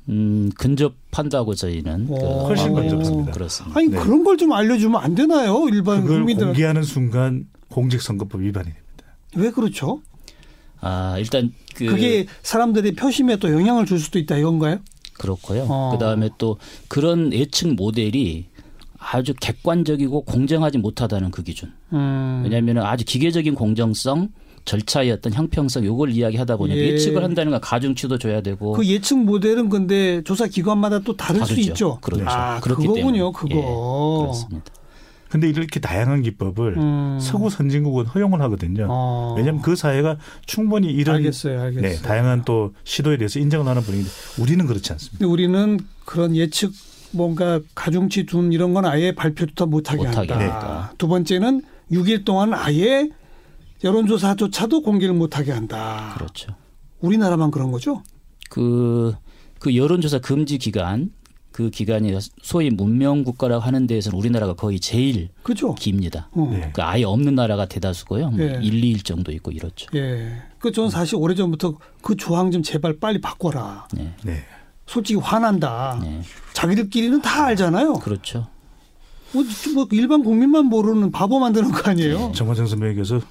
음, 0.08 0.50
근접한다고 0.58 1.54
저희는 1.54 2.08
그 2.08 2.14
오. 2.14 2.48
훨씬 2.48 2.70
오. 2.72 2.76
근접합니다. 2.76 3.32
그렇습니다. 3.34 3.78
아니 3.78 3.90
네. 3.90 3.98
그런 3.98 4.24
걸 4.24 4.38
좀 4.38 4.54
알려주면 4.54 5.02
안 5.04 5.14
되나요? 5.14 5.68
일반 5.70 6.02
그걸 6.04 6.20
국민들 6.20 6.46
공개하는 6.48 6.84
순간 6.84 7.46
공직선거법 7.70 8.40
위반이 8.42 8.68
됩니다. 8.70 9.18
왜 9.36 9.52
그렇죠? 9.52 10.02
아 10.80 11.18
일단 11.20 11.52
그 11.76 11.86
그게 11.88 12.26
사람들의 12.42 12.94
표심에 12.94 13.36
또 13.36 13.52
영향을 13.52 13.86
줄 13.86 14.00
수도 14.00 14.18
있다 14.18 14.38
이건가요? 14.38 14.80
그렇고요. 15.20 15.68
어. 15.70 15.90
그 15.92 15.98
다음에 16.00 16.30
또 16.38 16.58
그런 16.88 17.34
예측 17.34 17.74
모델이 17.76 18.48
아주 18.98 19.34
객관적이고 19.40 20.22
공정하지 20.22 20.78
못하다는 20.78 21.32
그 21.32 21.44
기준. 21.44 21.74
음. 21.92 22.42
왜냐하면 22.46 22.78
아주 22.80 23.04
기계적인 23.04 23.56
공정성, 23.56 24.30
절차의 24.66 25.12
어떤 25.12 25.34
형평성 25.34 25.84
요걸 25.86 26.12
이야기하다 26.12 26.58
보니 26.58 26.76
예. 26.76 26.90
예. 26.92 26.98
측을 26.98 27.24
한다는 27.24 27.52
건 27.52 27.62
가중치도 27.62 28.18
줘야 28.18 28.42
되고 28.42 28.74
그 28.74 28.86
예측 28.86 29.18
모델은 29.24 29.70
근데 29.70 30.22
조사 30.24 30.48
기관마다 30.48 31.00
또 31.00 31.16
다를 31.16 31.42
수 31.42 31.50
다르죠. 31.50 31.70
있죠. 31.72 31.98
그렇죠. 32.02 32.26
아, 32.28 32.60
그렇기 32.60 32.84
그거군요. 32.88 33.32
때문에. 33.32 33.32
그거. 33.34 33.56
예, 33.56 34.22
그렇습니다. 34.24 34.72
근데 35.30 35.48
이렇게 35.48 35.80
다양한 35.80 36.24
기법을 36.24 36.78
음. 36.78 37.18
서구 37.22 37.50
선진국은 37.50 38.06
허용을 38.06 38.42
하거든요. 38.42 38.88
어. 38.90 39.34
왜냐하면 39.38 39.62
그 39.62 39.78
사회가 39.78 40.18
충분히 40.46 40.92
이런 40.92 41.18
알겠어요, 41.18 41.62
알겠어요. 41.62 41.90
네, 41.90 41.96
다양한 42.02 42.44
또 42.44 42.74
시도에 42.84 43.16
대해서 43.18 43.40
인정을 43.40 43.66
하는 43.66 43.82
분위기인데 43.82 44.12
우리는 44.40 44.68
그렇지 44.68 44.92
않습니다. 44.92 45.18
근데 45.20 45.32
우리는 45.32 45.80
그런 46.04 46.36
예측 46.36 46.74
뭔가 47.12 47.62
가중치 47.76 48.26
둔 48.26 48.52
이런 48.52 48.74
건 48.74 48.86
아예 48.86 49.14
발표도 49.16 49.68
못하게 49.68 50.04
못하게 50.04 50.34
한다. 50.34 50.54
한다. 50.54 50.94
두 50.98 51.08
번째는 51.08 51.62
6일 51.94 52.26
동안 52.26 52.54
아예 52.54 53.10
여론조사조차도 53.84 54.82
공개를 54.82 55.14
못하게 55.14 55.52
한다. 55.52 56.14
그렇죠. 56.18 56.56
우리나라만 57.00 57.52
그런 57.52 57.72
거죠? 57.72 58.04
그, 58.50 59.14
그 59.60 59.76
여론조사 59.76 60.20
금지 60.20 60.58
기간, 60.58 61.12
그 61.52 61.70
기간이 61.70 62.18
소위 62.42 62.70
문명 62.70 63.24
국가라고 63.24 63.62
하는 63.62 63.88
데에서는 63.88 64.18
우리나라가 64.18 64.54
거의 64.54 64.80
제일 64.80 65.30
그죠? 65.44 65.76
깁니다. 65.76 66.30
어. 66.32 66.50
네. 66.52 66.72
그 66.74 66.82
아예 66.82 67.04
없는 67.04 67.36
나라가 67.36 67.66
대다수고요. 67.66 68.30
뭐 68.32 68.40
예. 68.40 68.60
1, 68.62 68.82
2일 68.82 69.04
정도 69.04 69.32
있고 69.34 69.52
이렇죠. 69.52 69.88
예. 69.96 70.32
그 70.60 70.72
저는 70.72 70.90
사실 70.90 71.16
오래전부터 71.16 71.78
그 72.02 72.16
조항 72.16 72.52
좀 72.52 72.64
제발 72.64 73.00
빨리 73.00 73.20
바꿔라. 73.20 73.88
네. 73.94 74.14
네. 74.24 74.44
솔직히 74.86 75.20
화난다. 75.20 76.00
네. 76.02 76.22
자기들끼리는 76.54 77.22
다 77.22 77.46
알잖아요. 77.46 77.94
그렇죠. 77.96 78.48
뭐, 79.34 79.44
뭐 79.74 79.88
일반 79.92 80.24
국민만 80.24 80.66
모르는 80.66 81.12
바보 81.12 81.40
만드는 81.40 81.72
거 81.72 81.90
아니에요? 81.90 82.32
정관장 82.36 82.68
선배님께서 82.68 83.22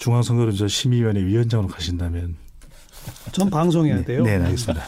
중앙선거여론조사 0.00 0.66
심의위원회 0.66 1.24
위원장으로 1.24 1.68
가신다면 1.68 2.34
전 3.32 3.48
방송해야 3.48 3.98
네, 3.98 4.04
돼요. 4.04 4.24
네, 4.24 4.34
알겠습니다. 4.36 4.84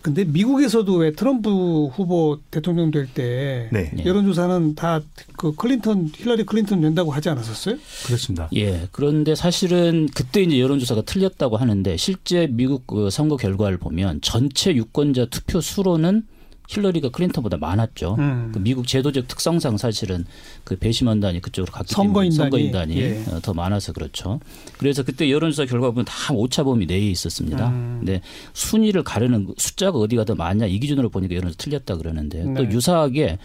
근데 0.00 0.24
미국에서도 0.24 0.94
왜 0.94 1.10
트럼프 1.12 1.86
후보 1.86 2.38
대통령 2.52 2.92
될때 2.92 3.68
네, 3.72 3.90
네. 3.92 4.04
여론조사는 4.04 4.76
다 4.76 5.00
그 5.36 5.54
클린턴 5.54 6.10
힐러리 6.14 6.44
클린턴 6.44 6.80
된다고 6.80 7.12
하지 7.12 7.28
않았었어요? 7.28 7.76
그렇습니다. 8.06 8.48
예. 8.54 8.88
그런데 8.90 9.34
사실은 9.34 10.08
그때 10.14 10.42
이제 10.42 10.58
여론조사가 10.60 11.02
틀렸다고 11.02 11.56
하는데 11.56 11.96
실제 11.96 12.48
미국 12.50 12.86
그 12.86 13.10
선거 13.10 13.36
결과를 13.36 13.76
보면 13.76 14.20
전체 14.22 14.74
유권자 14.74 15.26
투표 15.26 15.60
수로는 15.60 16.26
힐러리가 16.68 17.10
클린턴보다 17.10 17.56
많았죠. 17.58 18.16
음. 18.18 18.50
그 18.52 18.58
미국 18.58 18.86
제도적 18.86 19.28
특성상 19.28 19.76
사실은 19.76 20.24
그 20.64 20.76
배심원단이 20.76 21.40
그쪽으로 21.40 21.72
갔기 21.72 21.92
선거인단이, 21.92 22.36
선거인단이 22.36 22.96
예. 22.98 23.24
어, 23.28 23.40
더 23.40 23.54
많아서 23.54 23.92
그렇죠. 23.92 24.40
그래서 24.78 25.02
그때 25.02 25.30
여론조사 25.30 25.66
결과 25.66 25.90
보면 25.90 26.04
다 26.04 26.34
오차범위 26.34 26.86
내에 26.86 27.10
있었습니다. 27.10 27.68
음. 27.68 27.96
근데 28.00 28.20
순위를 28.52 29.02
가르는 29.02 29.54
숫자가 29.56 29.98
어디가 29.98 30.24
더 30.24 30.34
많냐 30.34 30.66
이 30.66 30.78
기준으로 30.78 31.08
보니까 31.08 31.34
여론조사 31.34 31.56
틀렸다 31.58 31.96
그러는데 31.96 32.42
또 32.42 32.62
네. 32.62 32.70
유사하게 32.70 33.38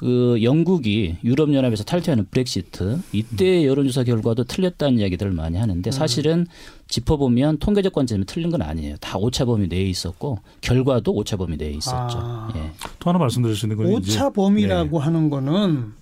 그 0.00 0.38
영국이 0.42 1.16
유럽연합에서 1.22 1.84
탈퇴하는 1.84 2.26
브렉시트 2.30 3.00
이때 3.12 3.66
여론조사 3.66 4.04
결과도 4.04 4.44
틀렸다는 4.44 4.98
이야기들을 4.98 5.30
많이 5.32 5.58
하는데 5.58 5.90
사실은 5.90 6.46
짚어보면 6.88 7.58
통계적 7.58 7.92
관점이 7.92 8.24
틀린 8.24 8.48
건 8.50 8.62
아니에요. 8.62 8.96
다 8.98 9.18
오차범위 9.18 9.68
내에 9.68 9.82
있었고 9.82 10.38
결과도 10.62 11.12
오차범위 11.12 11.58
내에 11.58 11.72
있었죠. 11.72 12.16
아. 12.18 12.50
예. 12.56 12.70
또 12.98 13.10
하나 13.10 13.18
말씀드릴 13.18 13.54
수 13.54 13.66
있는 13.66 13.76
건 13.76 13.88
이제- 14.00 14.12
오차 14.14 14.30
범위라고 14.30 14.98
네, 15.00 15.04
하는 15.04 15.28
거는 15.28 15.92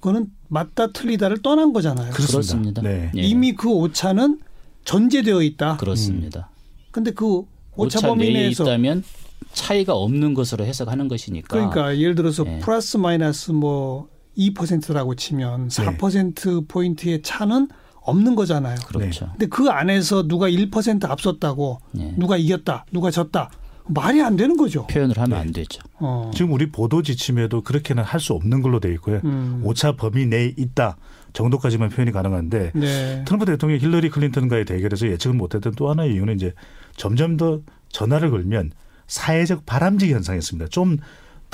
그거는 0.00 0.26
맞다 0.48 0.88
틀리다를 0.90 1.40
떠난 1.40 1.72
거잖아요. 1.72 2.10
그렇습니다. 2.10 2.32
그렇습니다. 2.32 2.82
네. 2.82 3.12
예. 3.16 3.22
이미 3.22 3.52
그 3.52 3.70
오차는 3.70 4.40
전제되어 4.84 5.40
있다. 5.40 5.76
그렇습니다. 5.76 6.50
근데 6.90 7.12
그 7.12 7.44
오차 7.76 7.98
오차 8.00 8.08
범위 8.08 8.32
내에 8.32 8.48
있다면 8.48 9.04
차이가 9.54 9.94
없는 9.94 10.34
것으로 10.34 10.64
해석하는 10.64 11.08
것이니까. 11.08 11.48
그러니까 11.48 11.96
예를 11.98 12.14
들어서 12.14 12.44
예. 12.46 12.58
플러스 12.58 12.96
마이너스 12.96 13.52
뭐 13.52 14.08
2%라고 14.36 15.14
치면 15.14 15.68
4% 15.68 16.68
포인트의 16.68 17.22
차는 17.22 17.68
없는 18.02 18.34
거잖아요. 18.34 18.76
그렇죠. 18.86 19.28
근데 19.30 19.46
그 19.46 19.68
안에서 19.70 20.26
누가 20.28 20.48
1% 20.48 21.08
앞섰다고 21.08 21.78
예. 21.98 22.14
누가 22.18 22.36
이겼다, 22.36 22.84
누가 22.92 23.10
졌다 23.10 23.50
말이 23.86 24.22
안 24.22 24.36
되는 24.36 24.56
거죠. 24.56 24.86
표현을 24.86 25.16
하면 25.16 25.30
네. 25.30 25.36
안 25.36 25.52
되죠. 25.52 25.80
어. 26.00 26.30
지금 26.34 26.52
우리 26.52 26.70
보도 26.70 27.02
지침에도 27.02 27.60
그렇게는 27.62 28.02
할 28.02 28.20
수 28.20 28.32
없는 28.32 28.62
걸로 28.62 28.80
돼 28.80 28.90
있고요. 28.94 29.20
음. 29.24 29.60
오차 29.62 29.96
범위 29.96 30.26
내에 30.26 30.54
있다 30.56 30.96
정도까지만 31.34 31.90
표현이 31.90 32.10
가능한데 32.12 32.72
네. 32.74 33.22
트럼프 33.26 33.44
대통령이 33.44 33.82
힐러리 33.82 34.08
클린턴과의 34.08 34.64
대결에서 34.64 35.08
예측을 35.08 35.36
못했던 35.36 35.72
또 35.74 35.90
하나의 35.90 36.14
이유는 36.14 36.36
이제 36.36 36.54
점점 36.96 37.36
더 37.36 37.60
전화를 37.90 38.30
걸면 38.30 38.70
사회적 39.06 39.66
바람직 39.66 40.10
현상이었습니다. 40.10 40.68
좀 40.68 40.98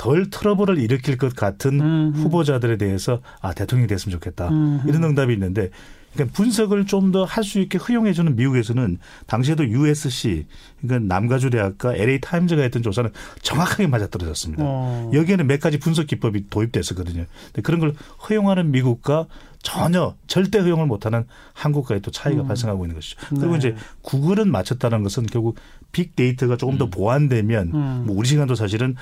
덜 0.01 0.31
트러블을 0.31 0.79
일으킬 0.79 1.15
것 1.15 1.35
같은 1.35 1.79
음, 1.79 1.81
음. 1.81 2.11
후보자들에 2.15 2.77
대해서 2.77 3.21
아 3.39 3.53
대통령이 3.53 3.87
됐으면 3.87 4.13
좋겠다 4.13 4.49
음, 4.49 4.81
이런 4.87 5.03
응답이 5.03 5.31
있는데 5.31 5.69
그러니까 6.13 6.35
분석을 6.35 6.85
좀 6.85 7.11
더 7.11 7.25
할 7.25 7.43
수 7.43 7.59
있게 7.59 7.77
허용해주는 7.77 8.35
미국에서는 8.35 8.97
당시에도 9.27 9.67
USC 9.67 10.45
그러니까 10.81 11.13
남가주 11.15 11.49
대학과 11.49 11.95
LA 11.95 12.19
타임즈가 12.21 12.61
했던 12.61 12.83
조사는 12.83 13.11
정확하게 13.41 13.87
맞아떨어졌습니다. 13.87 14.63
어. 14.65 15.11
여기에는 15.13 15.47
몇 15.47 15.59
가지 15.59 15.77
분석 15.79 16.07
기법이 16.07 16.49
도입됐었거든요. 16.49 17.25
근데 17.47 17.61
그런 17.61 17.79
걸 17.79 17.95
허용하는 18.29 18.71
미국과 18.71 19.27
전혀 19.63 20.15
절대 20.27 20.59
허용을 20.59 20.85
못하는 20.87 21.25
한국과의 21.53 22.01
또 22.01 22.09
차이가 22.11 22.41
음. 22.41 22.47
발생하고 22.47 22.83
있는 22.85 22.95
것이죠. 22.95 23.17
그리고 23.29 23.51
네. 23.51 23.57
이제 23.57 23.75
구글은 24.01 24.51
맞췄다는 24.51 25.03
것은 25.03 25.27
결국 25.27 25.57
빅데이터가 25.91 26.57
조금 26.57 26.77
더 26.77 26.89
보완되면 26.89 27.71
음. 27.73 28.03
뭐 28.07 28.15
우리 28.17 28.27
시간도 28.27 28.55
사실은 28.55 28.95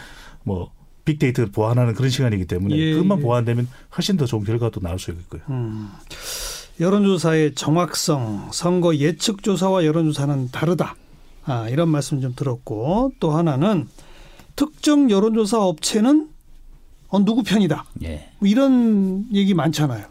뭐 0.44 0.72
빅데이터를 1.06 1.52
보완하는 1.52 1.94
그런 1.94 2.10
시간이기 2.10 2.46
때문에 2.46 2.76
예, 2.76 2.94
그것만 2.94 3.20
예. 3.20 3.22
보완되면 3.22 3.68
훨씬 3.96 4.18
더 4.18 4.26
좋은 4.26 4.44
결과도 4.44 4.80
나올 4.82 5.00
수 5.00 5.12
있고요. 5.12 5.42
음. 5.50 5.90
여론조사의 6.80 7.56
정확성, 7.56 8.50
선거 8.54 8.96
예측 8.96 9.44
조사와 9.44 9.86
여론조사는 9.86 10.52
다르다. 10.52 10.96
아, 11.44 11.68
이런 11.70 11.90
말씀 11.90 12.22
좀 12.22 12.34
들었고 12.36 13.14
또 13.20 13.32
하나는 13.32 13.88
특정 14.56 15.10
여론조사 15.12 15.60
업체는 15.60 16.30
어, 17.10 17.20
누구 17.26 17.44
편이다. 17.44 17.86
예. 18.04 18.30
뭐 18.40 18.48
이런 18.48 19.26
얘기 19.34 19.54
많잖아요. 19.54 20.06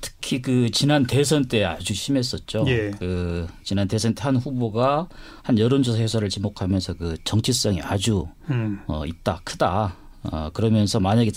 특히 0.00 0.40
그 0.42 0.70
지난 0.70 1.06
대선 1.06 1.46
때 1.46 1.64
아주 1.64 1.94
심했었죠. 1.94 2.64
예. 2.68 2.90
그 2.98 3.46
지난 3.62 3.86
대선 3.88 4.14
때 4.14 4.22
한 4.24 4.36
후보가 4.36 5.08
한 5.42 5.58
여론조사 5.58 5.98
회사를 5.98 6.28
지목하면서 6.28 6.94
그 6.94 7.16
정치성이 7.24 7.82
아주 7.82 8.26
음. 8.50 8.80
어, 8.86 9.04
있다, 9.06 9.40
크다. 9.44 9.96
어, 10.24 10.50
그러면서 10.54 10.98
만약에 10.98 11.30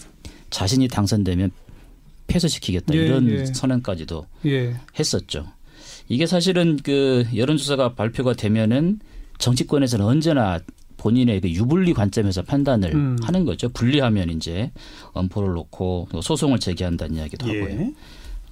자신이 0.49 0.87
당선되면 0.87 1.51
폐쇄시키겠다 2.27 2.93
예, 2.96 3.05
이런 3.05 3.29
예. 3.29 3.46
선언까지도 3.46 4.25
예. 4.46 4.75
했었죠. 4.98 5.48
이게 6.10 6.25
사실은 6.25 6.77
그 6.81 7.25
여론조사가 7.36 7.96
발표가 7.96 8.34
되면은 8.34 9.00
정치권에서는 9.39 10.05
언제나 10.05 10.60
본인의 10.98 11.41
그 11.41 11.50
유불리 11.50 11.93
관점에서 11.93 12.41
판단을 12.41 12.93
음. 12.93 13.17
하는 13.22 13.46
거죠. 13.46 13.69
불리하면 13.69 14.29
이제 14.31 14.72
엄포를 15.13 15.53
놓고 15.53 16.10
또 16.12 16.22
소송을 16.22 16.60
제기한다는 16.60 17.15
이야기도 17.15 17.46
하고요. 17.48 17.91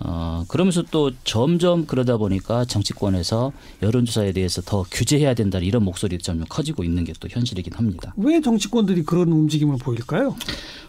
예. 0.03 0.07
어, 0.07 0.43
그러면서 0.47 0.83
또 0.91 1.11
점점 1.23 1.85
그러다 1.85 2.17
보니까 2.17 2.65
정치권에서 2.65 3.51
여론조사에 3.81 4.33
대해서 4.33 4.61
더 4.61 4.83
규제해야 4.91 5.33
된다는 5.33 5.65
이런 5.65 5.83
목소리가 5.83 6.21
점점 6.21 6.45
커지고 6.49 6.83
있는 6.83 7.03
게 7.03 7.15
또 7.19 7.29
현실이긴 7.29 7.73
합니다. 7.73 8.13
왜 8.17 8.41
정치권들이 8.41 9.03
그런 9.03 9.31
움직임을 9.31 9.77
보일까요? 9.77 10.35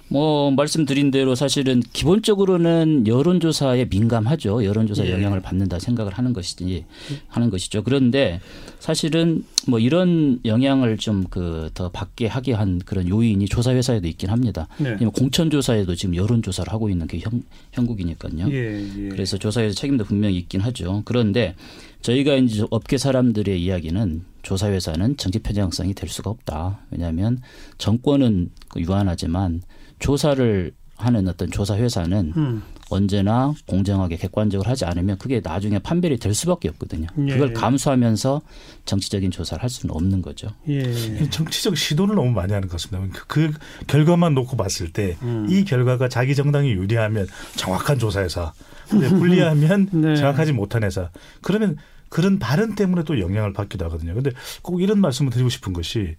뭐 0.09 0.51
말씀드린 0.51 1.11
대로 1.13 1.35
사실은 1.37 1.81
기본적으로는 1.93 3.07
여론조사에 3.07 3.87
민감하죠. 3.91 4.65
여론조사 4.65 5.07
예. 5.07 5.13
영향을 5.13 5.41
받는다 5.41 5.79
생각을 5.79 6.13
하는 6.15 6.33
것이지 6.33 6.85
하는 7.29 7.51
것이죠. 7.51 7.85
그런데 7.85 8.41
사실은 8.81 9.45
뭐 9.69 9.79
이런 9.79 10.41
영향을 10.45 10.97
좀 10.97 11.25
그 11.25 11.71
더 11.75 11.91
받게 11.91 12.27
하게 12.27 12.53
한 12.53 12.79
그런 12.79 13.09
요인이 13.09 13.47
조사 13.47 13.73
회사에도 13.73 14.07
있긴 14.09 14.31
합니다. 14.31 14.69
네. 14.79 14.91
왜냐면 14.91 15.11
공천 15.13 15.51
조사에도 15.51 15.95
지금 15.95 16.15
여론 16.15 16.41
조사를 16.43 16.73
하고 16.73 16.89
있는 16.89 17.07
게 17.07 17.19
형, 17.19 17.43
형국이니까요. 17.73 18.49
예, 18.51 18.83
예. 18.97 19.09
그래서 19.09 19.37
조사회사 19.37 19.75
책임도 19.75 20.05
분명히 20.05 20.37
있긴 20.39 20.61
하죠. 20.61 21.03
그런데 21.05 21.55
저희가 22.03 22.37
이제 22.37 22.65
업계 22.71 22.97
사람들의 22.99 23.61
이야기는 23.63 24.25
조사 24.43 24.71
회사는 24.71 25.17
정치 25.17 25.39
편향성이 25.41 25.95
될 25.95 26.09
수가 26.09 26.31
없다. 26.31 26.81
왜냐하면 26.91 27.41
정권은 27.79 28.51
그 28.69 28.81
유한하지만 28.81 29.63
조사를 29.99 30.73
하는 30.97 31.29
어떤 31.29 31.51
조사 31.51 31.77
회사는 31.77 32.33
음. 32.37 32.63
언제나 32.89 33.53
공정하게 33.67 34.17
객관적으로 34.17 34.69
하지 34.71 34.85
않으면 34.85 35.19
그게 35.19 35.41
나중에 35.43 35.79
판별이 35.81 36.19
될 36.19 36.33
수밖에 36.35 36.69
없거든요. 36.69 37.09
예. 37.27 37.33
그걸 37.33 37.53
감수하면서 37.53 38.41
정치적인 38.85 39.31
조사를 39.33 39.61
할 39.63 39.69
수는 39.69 39.95
없는 39.95 40.23
거죠. 40.23 40.49
예. 40.69 40.81
이 40.83 41.29
정치적 41.29 41.77
시도를 41.77 42.15
너무 42.15 42.31
많이 42.31 42.53
하는 42.53 42.69
것 42.69 42.81
같습니다. 42.81 43.19
그, 43.27 43.51
그 43.51 43.59
결과만 43.89 44.35
놓고 44.35 44.57
봤을 44.57 44.93
때이 44.93 45.17
음. 45.23 45.65
결과가 45.67 46.09
자기 46.09 46.35
정당이 46.35 46.71
유리하면 46.71 47.27
정확한 47.57 47.99
조사 47.99 48.21
회사, 48.23 48.53
근데 48.89 49.09
불리하면 49.09 49.89
네. 50.01 50.15
정확하지 50.17 50.53
못한 50.53 50.85
회사. 50.85 51.11
그러면 51.43 51.77
그런 52.09 52.39
발언 52.39 52.77
때문에 52.77 53.03
또 53.03 53.19
영향을 53.19 53.53
받기도 53.53 53.85
하거든요. 53.87 54.15
근데 54.15 54.31
꼭 54.63 54.81
이런 54.81 55.01
말씀을 55.01 55.33
드리고 55.33 55.49
싶은 55.49 55.73
것이 55.73 56.15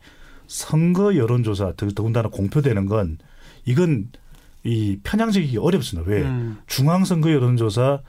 선거 0.47 1.15
여론조사, 1.15 1.73
더- 1.77 1.87
더군다나 1.89 2.29
공표되는 2.29 2.85
건 2.87 3.17
이건 3.65 4.09
이 4.67 4.99
편향적이기 5.03 5.57
어렵습니다. 5.57 6.09
왜? 6.09 6.21
음. 6.23 6.57
중앙선거 6.67 7.31
여론조사 7.31 8.01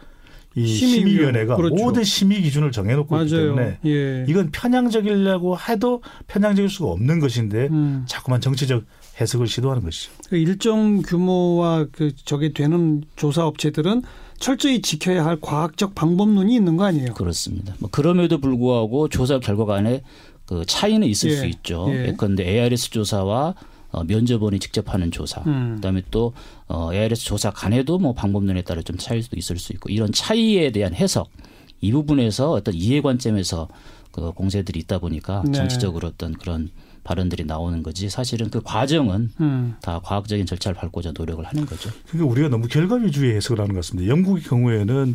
이 0.55 0.67
심의위원, 0.67 1.07
심의위원회가 1.07 1.57
그렇죠. 1.57 1.75
모든 1.77 2.03
심의 2.03 2.43
기준을 2.43 2.73
정해놓고 2.73 3.23
있기 3.23 3.35
맞아요. 3.35 3.47
때문에 3.55 3.79
예. 3.87 4.25
이건 4.29 4.51
편향적이려고 4.51 5.57
해도 5.57 6.03
편향적일 6.27 6.69
수가 6.69 6.91
없는 6.91 7.21
것인데 7.21 7.69
음. 7.71 8.05
자꾸만 8.09 8.41
정치적 8.41 8.85
해석을 9.21 9.47
시도하는 9.47 9.83
것이죠. 9.85 10.13
그 10.29 10.37
일정 10.37 11.03
규모와 11.03 11.87
그 11.93 12.13
저게 12.25 12.53
되는 12.53 13.03
조사 13.17 13.47
업체들은 13.47 14.03
철저히 14.39 14.81
지켜야 14.81 15.25
할 15.25 15.39
과학적 15.41 15.95
방법론이 15.95 16.55
있는 16.55 16.77
거 16.77 16.85
아니에요? 16.85 17.15
그렇습니다. 17.15 17.75
뭐 17.79 17.89
그럼에도 17.91 18.39
불구하고 18.41 19.09
조사 19.09 19.39
결과 19.39 19.65
간에 19.65 20.03
그 20.47 20.65
차이는 20.67 21.07
있을 21.07 21.31
예. 21.31 21.37
수 21.37 21.47
있죠. 21.47 21.87
예. 21.91 22.09
예컨대 22.09 22.45
ARS 22.49 22.91
조사와 22.91 23.55
어, 23.91 24.05
면접원이 24.05 24.59
직접 24.59 24.93
하는 24.93 25.11
조사, 25.11 25.41
음. 25.47 25.77
그다음에 25.77 26.03
또 26.11 26.35
어, 26.67 26.93
ARS 26.93 27.25
조사 27.25 27.51
간에도 27.51 27.99
뭐 27.99 28.13
방법론에 28.13 28.63
따라 28.63 28.83
좀 28.83 28.97
차일 28.99 29.23
수도 29.23 29.37
있을 29.37 29.59
수 29.59 29.73
있고 29.73 29.89
이런 29.89 30.13
차이에 30.13 30.71
대한 30.73 30.95
해석 30.95 31.31
이 31.81 31.93
부분에서 31.93 32.53
어떤 32.53 32.75
이해 32.75 33.01
관점에서 33.01 33.69
그 34.13 34.33
공세들이 34.33 34.81
있다 34.81 34.99
보니까 34.99 35.43
네. 35.47 35.53
정치적으로 35.53 36.09
어떤 36.09 36.35
그런 36.35 36.71
발언들이 37.05 37.45
나오는 37.45 37.83
거지 37.83 38.11
사실은 38.11 38.51
그 38.51 38.61
과정은 38.63 39.31
음. 39.41 39.77
다 39.81 40.01
과학적인 40.03 40.45
절차를 40.45 40.77
밟고자 40.77 41.13
노력을 41.17 41.43
하는 41.43 41.65
거죠. 41.65 41.91
그러니까 42.09 42.31
우리가 42.31 42.49
너무 42.49 42.69
결과 42.69 42.97
위주의 42.97 43.35
해석을 43.37 43.63
하는 43.63 43.75
것 43.75 43.81
같습니다. 43.81 44.11
영국의 44.11 44.43
경우에는 44.43 45.15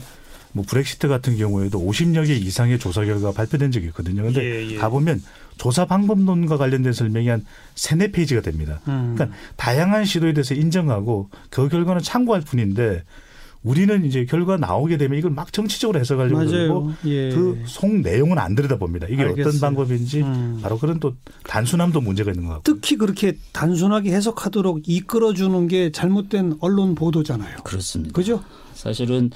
뭐 0.54 0.64
브렉시트 0.68 1.08
같은 1.08 1.36
경우에도 1.36 1.80
50여 1.80 2.26
개 2.28 2.36
이상의 2.36 2.80
조사 2.80 3.04
결과 3.04 3.30
가 3.30 3.32
발표된 3.34 3.72
적이 3.72 3.88
있거든요. 3.88 4.24
근데 4.24 4.44
예, 4.44 4.72
예. 4.72 4.76
가보면 4.78 5.22
조사 5.58 5.86
방법론과 5.86 6.58
관련된 6.58 6.94
설명이 6.94 7.28
한 7.28 7.46
세네 7.76 8.12
페이지가 8.12 8.42
됩니다. 8.42 8.80
음. 8.88 9.14
그러니까 9.16 9.38
다양한 9.56 10.06
시도에 10.06 10.34
대해서 10.34 10.54
인정하고 10.54 11.30
그 11.50 11.68
결과는 11.70 12.02
참고할 12.02 12.42
뿐인데 12.42 13.04
우리는 13.64 14.04
이제 14.06 14.26
결과 14.26 14.58
나오게 14.58 14.98
되면 14.98 15.18
이걸 15.18 15.32
막 15.32 15.54
정치적으로 15.54 16.00
해석하려고 16.00 16.46
그러고. 16.46 16.92
예. 17.06 17.30
그속 17.30 17.96
내용은 18.02 18.38
안 18.38 18.56
들여다봅니다. 18.56 19.08
이게 19.08 19.24
알겠어요. 19.24 19.48
어떤 19.48 19.60
방법인지 19.62 20.22
음. 20.22 20.60
바로 20.62 20.78
그런 20.78 21.00
또 21.00 21.16
단순함도 21.46 22.02
문제가 22.02 22.32
있는 22.32 22.48
것 22.48 22.56
같고. 22.56 22.64
특히 22.64 22.98
그렇게 22.98 23.38
단순하게 23.54 24.12
해석하도록 24.12 24.82
이끌어주는 24.88 25.68
게 25.70 25.92
잘못된 25.92 26.58
언론 26.60 26.94
보도잖아요. 26.94 27.58
그렇습니다. 27.64 28.14
그죠? 28.14 28.44
사실은 28.84 29.32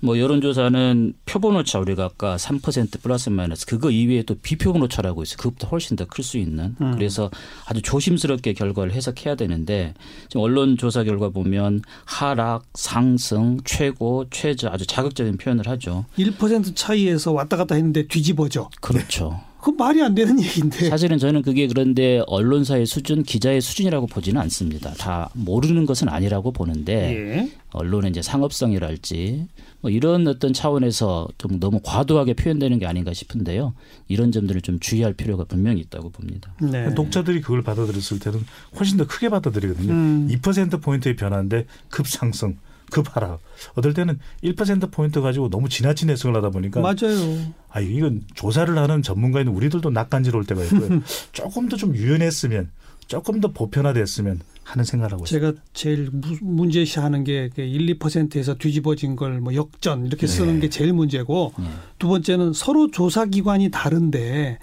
뭐 0.00 0.18
여론조사는 0.18 1.14
표본 1.24 1.56
오차 1.56 1.78
우리가 1.80 2.04
아까 2.04 2.36
3% 2.36 3.00
플러스 3.02 3.30
마이너스 3.30 3.64
그거 3.64 3.90
이외에 3.90 4.22
또 4.22 4.34
비표본 4.34 4.82
오차라고 4.82 5.22
있어요. 5.22 5.36
그것보다 5.38 5.68
훨씬 5.68 5.96
더 5.96 6.04
클 6.04 6.22
수 6.22 6.36
있는. 6.38 6.76
음. 6.80 6.92
그래서 6.94 7.30
아주 7.66 7.80
조심스럽게 7.82 8.52
결과를 8.52 8.92
해석해야 8.92 9.36
되는데 9.36 9.94
지금 10.28 10.42
언론 10.42 10.76
조사 10.76 11.02
결과 11.04 11.30
보면 11.30 11.82
하락, 12.04 12.64
상승, 12.74 13.58
최고, 13.64 14.26
최저 14.30 14.68
아주 14.68 14.86
자극적인 14.86 15.38
표현을 15.38 15.66
하죠. 15.68 16.04
1% 16.18 16.74
차이에서 16.76 17.32
왔다 17.32 17.56
갔다 17.56 17.74
했는데 17.76 18.06
뒤집어져. 18.06 18.68
그렇죠. 18.80 19.40
그건 19.60 19.76
말이 19.76 20.02
안 20.02 20.14
되는 20.14 20.40
얘기인데. 20.42 20.88
사실은 20.88 21.18
저는 21.18 21.42
그게 21.42 21.66
그런데 21.66 22.22
언론사의 22.26 22.86
수준, 22.86 23.22
기자의 23.22 23.60
수준이라고 23.60 24.06
보지는 24.06 24.40
않습니다. 24.42 24.92
다 24.94 25.30
모르는 25.34 25.86
것은 25.86 26.08
아니라고 26.08 26.50
보는데 26.50 26.92
예. 26.94 27.50
언론의 27.72 28.10
이제 28.10 28.22
상업성이랄지 28.22 29.46
뭐 29.82 29.90
이런 29.90 30.26
어떤 30.26 30.52
차원에서 30.52 31.28
좀 31.38 31.60
너무 31.60 31.80
과도하게 31.82 32.34
표현되는 32.34 32.78
게 32.78 32.86
아닌가 32.86 33.12
싶은데요. 33.12 33.74
이런 34.08 34.32
점들을 34.32 34.60
좀 34.62 34.80
주의할 34.80 35.12
필요가 35.12 35.44
분명히 35.44 35.80
있다고 35.80 36.10
봅니다. 36.10 36.54
네. 36.60 36.94
독자들이 36.94 37.40
그걸 37.42 37.62
받아들였을 37.62 38.18
때는 38.18 38.44
훨씬 38.78 38.96
더 38.96 39.06
크게 39.06 39.28
받아들이거든요. 39.28 39.92
음. 39.92 40.28
2% 40.30 40.82
포인트의 40.82 41.16
변화인데 41.16 41.66
급상승, 41.88 42.56
급하락. 42.90 43.40
어떨 43.74 43.94
때는 43.94 44.18
1% 44.44 44.90
포인트 44.90 45.20
가지고 45.20 45.48
너무 45.50 45.68
지나친 45.68 46.10
해석을 46.10 46.36
하다 46.36 46.50
보니까 46.50 46.80
맞아요. 46.80 47.52
아 47.68 47.80
이건 47.80 48.22
조사를 48.34 48.76
하는 48.76 49.02
전문가인 49.02 49.48
우리들도 49.48 49.90
낯간지러울 49.90 50.44
때가 50.46 50.64
있고요. 50.64 51.00
조금 51.32 51.68
더 51.68 51.76
좀 51.76 51.94
유연했으면, 51.96 52.70
조금 53.06 53.40
더 53.40 53.48
보편화됐으면 53.52 54.40
하는 54.64 54.84
생각을 54.84 55.12
하고. 55.14 55.24
제가 55.24 55.52
제일 55.72 56.10
무- 56.12 56.36
문제시하는 56.42 57.24
게 57.24 57.50
1, 57.56 57.98
2%에서 57.98 58.54
뒤집어진 58.54 59.16
걸 59.16 59.40
뭐 59.40 59.54
역전 59.54 60.06
이렇게 60.06 60.26
쓰는 60.26 60.54
네. 60.54 60.60
게 60.60 60.68
제일 60.68 60.92
문제고 60.92 61.52
네. 61.58 61.64
두 61.98 62.08
번째는 62.08 62.52
서로 62.52 62.90
조사 62.90 63.24
기관이 63.24 63.70
다른데 63.70 64.58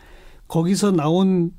거기서 0.48 0.92
나온 0.92 1.52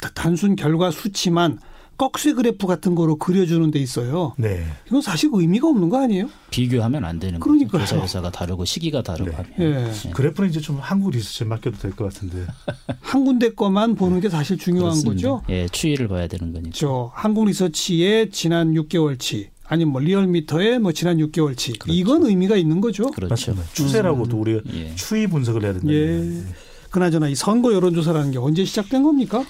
다- 0.00 0.10
단순 0.14 0.56
결과 0.56 0.90
수치만 0.90 1.58
꺽쇠 1.96 2.34
그래프 2.34 2.66
같은 2.66 2.94
거로 2.94 3.16
그려주는 3.16 3.70
데 3.70 3.78
있어요. 3.78 4.34
네. 4.38 4.64
이건 4.86 5.00
사실 5.02 5.30
의미가 5.32 5.68
없는 5.68 5.88
거 5.88 6.02
아니에요? 6.02 6.28
비교하면 6.50 7.04
안 7.04 7.18
되는 7.18 7.40
거죠. 7.40 7.50
그러니까요. 7.50 7.84
조사 7.86 8.00
회사가 8.02 8.30
다르고 8.30 8.64
시기가 8.64 9.02
다르고 9.02 9.30
네. 9.30 9.36
하면. 9.36 9.92
예. 10.04 10.10
그래프는 10.10 10.50
이제 10.50 10.60
좀 10.60 10.78
한국 10.80 11.10
리서치에 11.10 11.46
맡겨도 11.46 11.78
될 11.78 11.92
것 11.92 12.04
같은데. 12.12 12.46
한 13.00 13.24
군데 13.24 13.50
거만 13.54 13.94
보는 13.94 14.20
게 14.20 14.28
사실 14.28 14.58
중요한 14.58 14.90
그렇습니다. 14.90 15.14
거죠. 15.14 15.42
예, 15.48 15.66
추이를 15.68 16.08
봐야 16.08 16.26
되는 16.26 16.52
거니까. 16.52 16.70
저 16.74 17.10
한국 17.14 17.46
리서치의 17.46 18.30
지난 18.30 18.74
6개월치 18.74 19.48
아니면 19.68 19.92
뭐 19.92 20.00
리얼미터의 20.00 20.78
뭐 20.78 20.92
지난 20.92 21.16
6개월치 21.18 21.78
그렇죠. 21.78 21.92
이건 21.98 22.26
의미가 22.26 22.56
있는 22.56 22.80
거죠. 22.80 23.10
그렇죠. 23.10 23.30
맞습니다. 23.30 23.64
추세라고도 23.72 24.36
우리가 24.38 24.60
예. 24.74 24.94
추이 24.94 25.26
분석을 25.26 25.64
해야 25.64 25.72
된다. 25.72 25.88
예. 25.92 26.42
그나저나 26.90 27.28
이 27.28 27.34
선거 27.34 27.74
여론조사라는 27.74 28.30
게 28.30 28.38
언제 28.38 28.64
시작된 28.64 29.02
겁니까? 29.02 29.44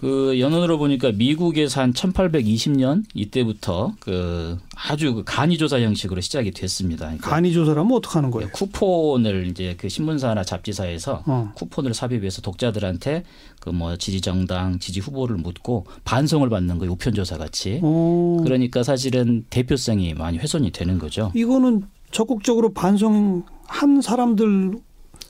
그 0.00 0.38
연원으로 0.40 0.78
보니까 0.78 1.12
미국에서 1.12 1.82
한 1.82 1.92
1820년 1.92 3.04
이때부터 3.14 3.94
그 4.00 4.56
아주 4.74 5.14
그 5.14 5.24
간이 5.24 5.58
조사 5.58 5.80
형식으로 5.80 6.20
시작이 6.20 6.52
됐습니다. 6.52 7.06
그러니까 7.06 7.28
간이 7.30 7.52
조사라면 7.52 7.92
어떻게 7.92 8.14
하는 8.14 8.30
거예요? 8.30 8.50
쿠폰을 8.52 9.48
이제 9.48 9.74
그 9.78 9.88
신문사나 9.88 10.44
잡지사에서 10.44 11.22
어. 11.26 11.52
쿠폰을 11.54 11.92
삽입해서 11.94 12.40
독자들한테 12.42 13.24
그 13.60 13.70
뭐 13.80 13.96
지지 13.96 14.20
정당, 14.20 14.78
지지 14.78 15.00
후보를 15.00 15.36
묻고 15.36 15.86
반송을 16.04 16.50
받는 16.50 16.78
거 16.78 16.86
우편 16.86 17.14
조사 17.14 17.38
같이. 17.38 17.80
어. 17.82 18.38
그러니까 18.44 18.82
사실은 18.82 19.44
대표성이 19.48 20.12
많이 20.14 20.38
훼손이 20.38 20.70
되는 20.72 20.98
거죠. 20.98 21.32
이거는 21.34 21.84
적극적으로 22.10 22.72
반성한 22.74 24.02
사람들 24.02 24.72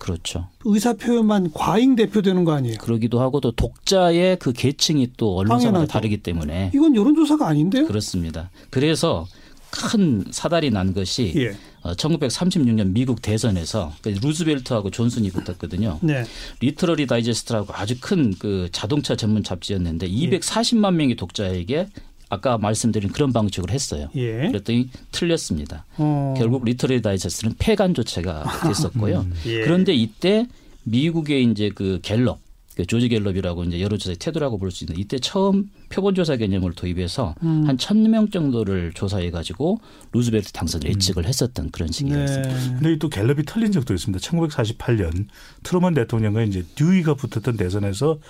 그렇죠. 0.01 0.49
의사 0.65 0.95
표현만 0.95 1.53
과잉 1.53 1.95
대표되는 1.95 2.45
거 2.45 2.53
아니에요? 2.53 2.79
그러기도 2.81 3.21
하고 3.21 3.41
또 3.41 3.53
독자의 3.53 4.39
그 4.41 4.53
계층이 4.53 5.13
또 5.17 5.37
언론사마다. 5.37 5.87
다르기 5.87 6.17
때문에 6.19 6.73
이건 6.75 6.97
여론조사가 6.97 7.47
아닌데요? 7.47 7.87
그렇습니다. 7.87 8.51
그래서 8.71 9.27
큰 9.71 10.25
사달이 10.31 10.71
난 10.71 10.95
것이 10.95 11.33
예. 11.37 11.51
어, 11.83 11.93
1936년 11.95 12.89
미국 12.93 13.23
대선에서 13.23 13.93
그 14.03 14.09
루즈벨트하고 14.09 14.91
존슨이 14.91 15.31
붙었거든요. 15.31 15.99
네. 16.03 16.25
리터러리 16.61 17.07
다이제스트라고 17.07 17.73
아주 17.75 17.97
큰 18.01 18.35
그 18.39 18.69
자동차 18.73 19.15
전문 19.15 19.45
잡지였는데 19.45 20.09
예. 20.11 20.31
240만 20.41 20.95
명의 20.95 21.15
독자에게 21.15 21.89
아까 22.31 22.57
말씀드린 22.57 23.11
그런 23.13 23.33
방식으로 23.33 23.73
했어요. 23.73 24.09
예. 24.15 24.49
그랬더니 24.49 24.89
틀렸습니다. 25.13 25.85
어. 25.99 26.35
결국 26.39 26.65
리터러리 26.65 27.03
다이제스트는 27.03 27.57
폐간 27.59 27.93
조치가 27.93 28.45
됐었고요. 28.69 29.27
예. 29.47 29.61
그런데 29.65 29.93
이때 29.93 30.47
미국의 30.85 31.45
이제 31.51 31.71
그 31.75 31.99
갤럽 32.03 32.39
그 32.77 32.87
조지 32.87 33.09
갤럽이라고 33.09 33.65
이제 33.65 33.81
여론조사의 33.81 34.17
태두라고 34.17 34.57
볼 34.59 34.71
수 34.71 34.85
있는 34.85 34.97
이때 34.99 35.19
처음 35.19 35.71
표본조사 35.91 36.37
개념을 36.37 36.73
도입해서 36.75 37.35
음. 37.43 37.65
한 37.67 37.82
천 37.82 38.01
명 38.01 38.31
정도를 38.31 38.93
조사해 38.95 39.33
가지고 39.33 39.81
루즈벨트 40.13 40.53
당선을 40.53 40.89
예측을 40.89 41.27
했었던 41.27 41.71
그런 41.73 41.91
시기였습니다. 41.91 42.49
네. 42.55 42.75
근데 42.79 42.99
또 42.99 43.09
갤럽이 43.09 43.43
틀린 43.45 43.73
적도 43.73 43.93
있습니다. 43.93 44.25
1948년 44.25 45.27
트루먼 45.65 45.95
대통령과 45.95 46.43
이제 46.45 46.65
듀이가 46.77 47.15
붙었던 47.15 47.57
대선에서 47.57 48.21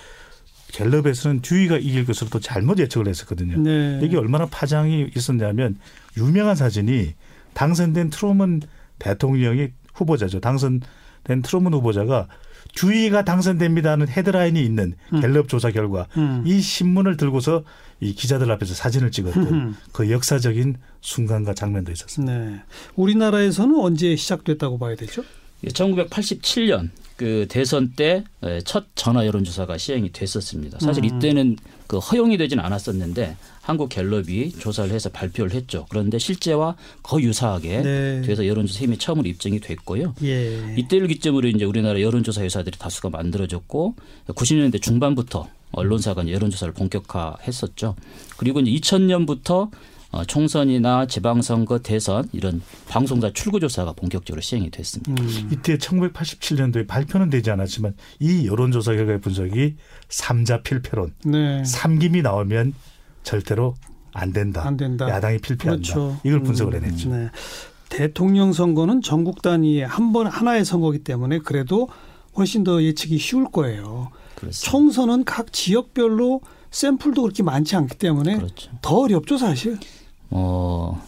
갤럽에서는 0.71 1.41
듀이가 1.41 1.77
이길 1.77 2.05
것으로 2.05 2.29
또 2.29 2.39
잘못 2.39 2.79
예측을 2.79 3.07
했었거든요. 3.07 3.57
네. 3.57 3.99
이게 4.01 4.17
얼마나 4.17 4.45
파장이 4.45 5.11
있었냐면 5.15 5.77
유명한 6.17 6.55
사진이 6.55 7.13
당선된 7.53 8.09
트루먼 8.09 8.61
대통령이 8.99 9.69
후보자죠. 9.93 10.39
당선된 10.39 11.41
트루먼 11.43 11.73
후보자가 11.73 12.27
듀이가 12.75 13.25
당선됩니다는 13.25 14.07
헤드라인이 14.07 14.63
있는 14.63 14.93
갤럽 15.19 15.49
조사 15.49 15.71
결과 15.71 16.07
음. 16.15 16.43
이 16.45 16.61
신문을 16.61 17.17
들고서 17.17 17.63
이 17.99 18.13
기자들 18.13 18.49
앞에서 18.51 18.73
사진을 18.73 19.11
찍었던 19.11 19.47
음. 19.47 19.75
그 19.91 20.09
역사적인 20.09 20.77
순간과 21.01 21.53
장면도 21.53 21.91
있었습니다. 21.91 22.33
네. 22.33 22.61
우리나라에서는 22.95 23.77
언제 23.77 24.15
시작됐다고 24.15 24.79
봐야 24.79 24.95
되죠? 24.95 25.23
1987년 25.65 26.89
그 27.17 27.45
대선 27.49 27.93
때 27.95 28.23
첫 28.65 28.85
전화 28.95 29.25
여론조사가 29.27 29.77
시행이 29.77 30.11
됐었습니다. 30.11 30.79
사실 30.79 31.03
음. 31.03 31.17
이때는 31.17 31.57
그 31.85 31.99
허용이 31.99 32.37
되지는 32.37 32.63
않았었는데 32.63 33.35
한국 33.61 33.89
갤럽이 33.89 34.51
조사를 34.53 34.91
해서 34.91 35.09
발표를 35.09 35.53
했죠. 35.53 35.85
그런데 35.89 36.17
실제와 36.17 36.75
거의 37.03 37.25
유사하게 37.25 37.81
네. 37.81 38.21
돼서 38.21 38.47
여론조사 38.47 38.79
힘이 38.79 38.97
처음으로 38.97 39.27
입증이 39.29 39.59
됐고요. 39.59 40.15
예. 40.23 40.73
이때를 40.77 41.07
기점으로 41.07 41.49
이제 41.49 41.65
우리나라 41.65 42.01
여론조사 42.01 42.41
회사들이 42.41 42.79
다수가 42.79 43.09
만들어졌고 43.09 43.95
90년대 44.29 44.81
중반부터 44.81 45.47
언론사가 45.73 46.27
여론조사를 46.27 46.73
본격화했었죠. 46.73 47.95
그리고 48.37 48.59
이제 48.61 48.71
2000년부터 48.71 49.69
어, 50.11 50.25
총선이나 50.25 51.07
지방선거 51.07 51.79
대선 51.79 52.27
이런 52.33 52.61
방송사 52.89 53.31
출구조사가 53.31 53.93
본격적으로 53.93 54.41
시행이 54.41 54.69
됐습니다. 54.69 55.11
음. 55.23 55.49
이때 55.51 55.77
1987년도에 55.77 56.85
발표는 56.85 57.29
되지 57.29 57.49
않았지만 57.51 57.95
이 58.19 58.45
여론조사 58.45 58.93
결과의 58.95 59.21
분석이 59.21 59.75
삼자 60.09 60.61
필패론, 60.63 61.13
네. 61.25 61.63
삼김이 61.63 62.21
나오면 62.23 62.73
절대로 63.23 63.75
안 64.13 64.33
된다. 64.33 64.67
안 64.67 64.75
된다. 64.75 65.07
야당이 65.09 65.37
필패한다. 65.39 65.93
그렇죠. 65.93 66.19
이걸 66.25 66.43
분석을 66.43 66.73
음, 66.75 66.83
해냈죠. 66.83 67.09
네. 67.09 67.29
대통령 67.89 68.51
선거는 68.53 69.01
전국 69.01 69.41
단위의 69.41 69.85
한 69.87 70.11
번 70.11 70.27
하나의 70.27 70.65
선거기 70.65 70.99
때문에 70.99 71.39
그래도 71.39 71.87
훨씬 72.35 72.63
더 72.65 72.83
예측이 72.83 73.17
쉬울 73.17 73.45
거예요. 73.49 74.09
그렇습니다. 74.35 74.71
총선은 74.71 75.23
각 75.23 75.53
지역별로 75.53 76.41
샘플도 76.71 77.21
그렇게 77.21 77.43
많지 77.43 77.75
않기 77.77 77.97
때문에 77.97 78.35
그렇죠. 78.37 78.71
더 78.81 78.99
어렵죠 78.99 79.37
사실. 79.37 79.77
어, 80.31 81.01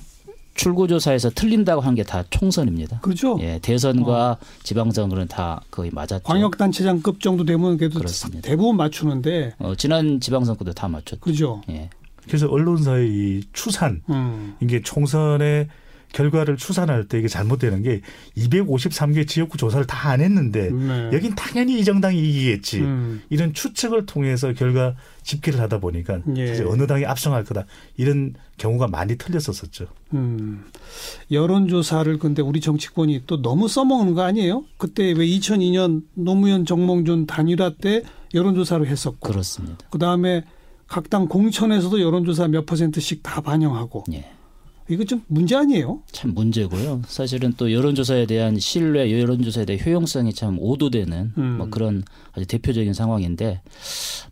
출구조사에서 0.55 1.31
틀린다고 1.31 1.81
한 1.81 1.95
게 1.95 2.03
다 2.03 2.23
총선입니다. 2.29 2.99
그렇죠. 2.99 3.37
예, 3.41 3.59
대선과 3.59 4.37
지방선거는 4.63 5.27
다 5.27 5.61
거의 5.71 5.89
맞았죠. 5.91 6.23
광역단체장급 6.23 7.19
정도 7.21 7.43
되면 7.43 7.77
그래도 7.77 7.97
그렇습니다. 7.99 8.47
대부분 8.47 8.77
맞추는데 8.77 9.53
어, 9.59 9.73
지난 9.75 10.19
지방선거도 10.19 10.73
다 10.73 10.87
맞췄죠. 10.87 11.19
그죠. 11.21 11.61
예. 11.69 11.89
그래서 12.27 12.47
언론사의 12.47 13.09
이 13.09 13.43
추산, 13.51 14.01
음. 14.09 14.55
이게 14.61 14.81
총선의 14.81 15.67
결과를 16.13 16.55
추산할 16.55 17.07
때 17.09 17.19
이게 17.19 17.27
잘못되는 17.27 17.81
게 17.83 17.99
253개 18.37 19.27
지역구 19.27 19.57
조사를 19.57 19.85
다 19.85 20.03
안 20.13 20.21
했는데 20.21 20.69
네. 20.69 21.09
여긴 21.11 21.33
당연히 21.33 21.79
이 21.79 21.83
정당이 21.83 22.19
이기겠지. 22.19 22.81
음. 22.81 23.21
이런 23.29 23.51
추측을 23.53 24.05
통해서 24.05 24.53
결과 24.53 24.95
집계를 25.23 25.59
하다 25.59 25.79
보니까 25.79 26.19
예. 26.37 26.47
사실 26.47 26.67
어느 26.67 26.85
당이 26.85 27.05
압승할 27.05 27.43
거다 27.45 27.65
이런 27.97 28.35
경우가 28.57 28.87
많이 28.87 29.17
틀렸었었죠. 29.17 29.87
음. 30.13 30.65
여론조사를 31.31 32.19
근데 32.19 32.41
우리 32.41 32.61
정치권이 32.61 33.23
또 33.27 33.41
너무 33.41 33.67
써먹는 33.67 34.13
거 34.13 34.21
아니에요? 34.23 34.65
그때 34.77 35.11
왜 35.13 35.25
2002년 35.25 36.03
노무현 36.13 36.65
정몽준 36.65 37.25
단일화 37.25 37.73
때 37.81 38.03
여론조사로 38.33 38.85
했었고 38.85 39.19
그렇습니다. 39.27 39.77
그 39.89 39.97
다음에 39.97 40.43
각 40.87 41.09
당 41.09 41.27
공천에서도 41.27 42.01
여론조사 42.01 42.47
몇 42.49 42.65
퍼센트씩 42.67 43.23
다 43.23 43.41
반영하고 43.41 44.03
예. 44.13 44.29
이거 44.89 45.03
좀 45.05 45.23
문제 45.27 45.55
아니에요? 45.55 46.01
참 46.11 46.33
문제고요. 46.33 47.03
사실은 47.07 47.53
또 47.55 47.71
여론조사에 47.71 48.25
대한 48.25 48.59
신뢰, 48.59 49.11
여론조사에 49.17 49.65
대한 49.65 49.85
효용성이 49.85 50.33
참 50.33 50.57
오도되는 50.59 51.33
음. 51.37 51.43
뭐 51.57 51.67
그런 51.69 52.03
아주 52.33 52.45
대표적인 52.45 52.93
상황인데 52.93 53.61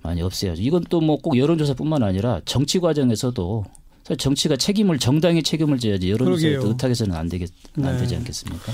많이 0.04 0.22
없애야죠. 0.22 0.62
이건 0.62 0.84
또 0.90 1.00
뭐 1.00 1.18
꼭 1.18 1.38
여론조사뿐만 1.38 2.04
아니라 2.04 2.42
정치 2.46 2.80
과정에서도 2.80 3.64
사실 4.04 4.18
정치가 4.18 4.56
책임을 4.56 5.00
정당이 5.00 5.44
책임을 5.44 5.78
져야지 5.80 6.12
여론조사에. 6.12 6.56
의탁해서는 6.56 7.16
안 7.16 7.30
되겠 7.30 7.50
안 7.78 7.84
네. 7.84 7.98
되지 7.98 8.16
않겠습니까? 8.16 8.72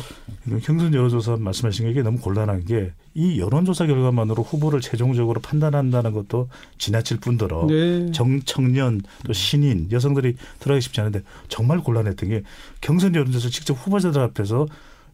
이건 0.47 0.59
경선 0.61 0.93
여론조사 0.93 1.37
말씀하신 1.37 1.93
게 1.93 2.01
너무 2.01 2.19
곤란한 2.19 2.65
게 2.65 2.91
이 3.17 3.39
여론조사 3.39 3.87
결과만으로 3.87 4.43
후보를 4.43 4.79
최종적으로 4.79 5.41
판단한다는 5.41 6.11
것도 6.11 6.49
지나칠 6.77 7.17
뿐더러 7.17 7.65
네. 7.65 8.11
정 8.11 8.39
청년 8.45 9.01
또 9.25 9.33
신인 9.33 9.91
여성들이 9.91 10.35
들어가기 10.59 10.81
쉽지 10.83 11.01
않은데 11.01 11.23
정말 11.47 11.79
곤란했던 11.79 12.29
게 12.29 12.43
경선 12.81 13.15
여론조사 13.15 13.49
직접 13.49 13.73
후보자들 13.73 14.21
앞에서 14.21 14.67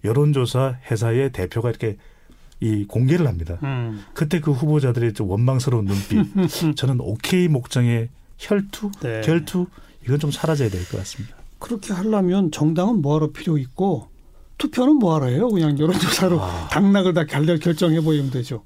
여론조사 0.04 0.80
회사의 0.92 1.32
대표가 1.32 1.70
이렇게 1.70 1.96
이 2.60 2.84
공개를 2.90 3.26
합니다. 3.26 3.58
음. 3.64 4.04
그때 4.14 4.42
그 4.42 4.52
후보자들의 4.52 5.14
좀 5.14 5.30
원망스러운 5.30 5.86
눈빛 5.86 6.76
저는 6.76 6.98
오케이 7.00 7.48
목장의 7.48 8.10
혈투 8.38 8.92
네. 9.02 9.22
결투 9.22 9.68
이건 10.06 10.20
좀 10.20 10.32
사라져야 10.32 10.70
될 10.70 10.82
것 10.86 10.98
같습니다. 10.98 11.36
그렇게 11.60 11.94
하려면 11.94 12.52
정당은 12.52 13.02
뭐하러 13.02 13.32
필요 13.32 13.58
있고 13.58 14.08
투표는 14.58 14.96
뭐하러 14.96 15.28
해요? 15.28 15.50
그냥 15.50 15.78
여론조사로 15.80 16.40
당락을 16.72 17.14
다 17.14 17.26
결- 17.26 17.58
결정해 17.60 18.02
버리면 18.02 18.32
되죠. 18.32 18.64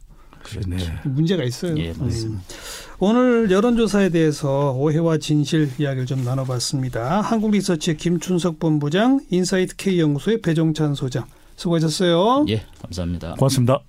네. 0.66 0.78
문제가 1.04 1.44
있어요. 1.44 1.78
예, 1.78 1.90
맞습니다. 1.94 2.40
음. 2.40 2.42
오늘 3.00 3.52
여론조사에 3.52 4.10
대해서 4.10 4.72
오해와 4.72 5.18
진실 5.18 5.70
이야기를 5.78 6.06
좀 6.06 6.24
나눠봤습니다. 6.24 7.22
한국리서치의 7.22 7.98
김춘석 7.98 8.58
본부장, 8.60 9.20
인사이트 9.30 9.76
K연구소의 9.76 10.42
배종찬 10.42 10.96
소장 10.96 11.26
수고하셨어요. 11.58 12.46
예, 12.50 12.64
감사합니다. 12.82 13.34
고맙습니다. 13.36 13.82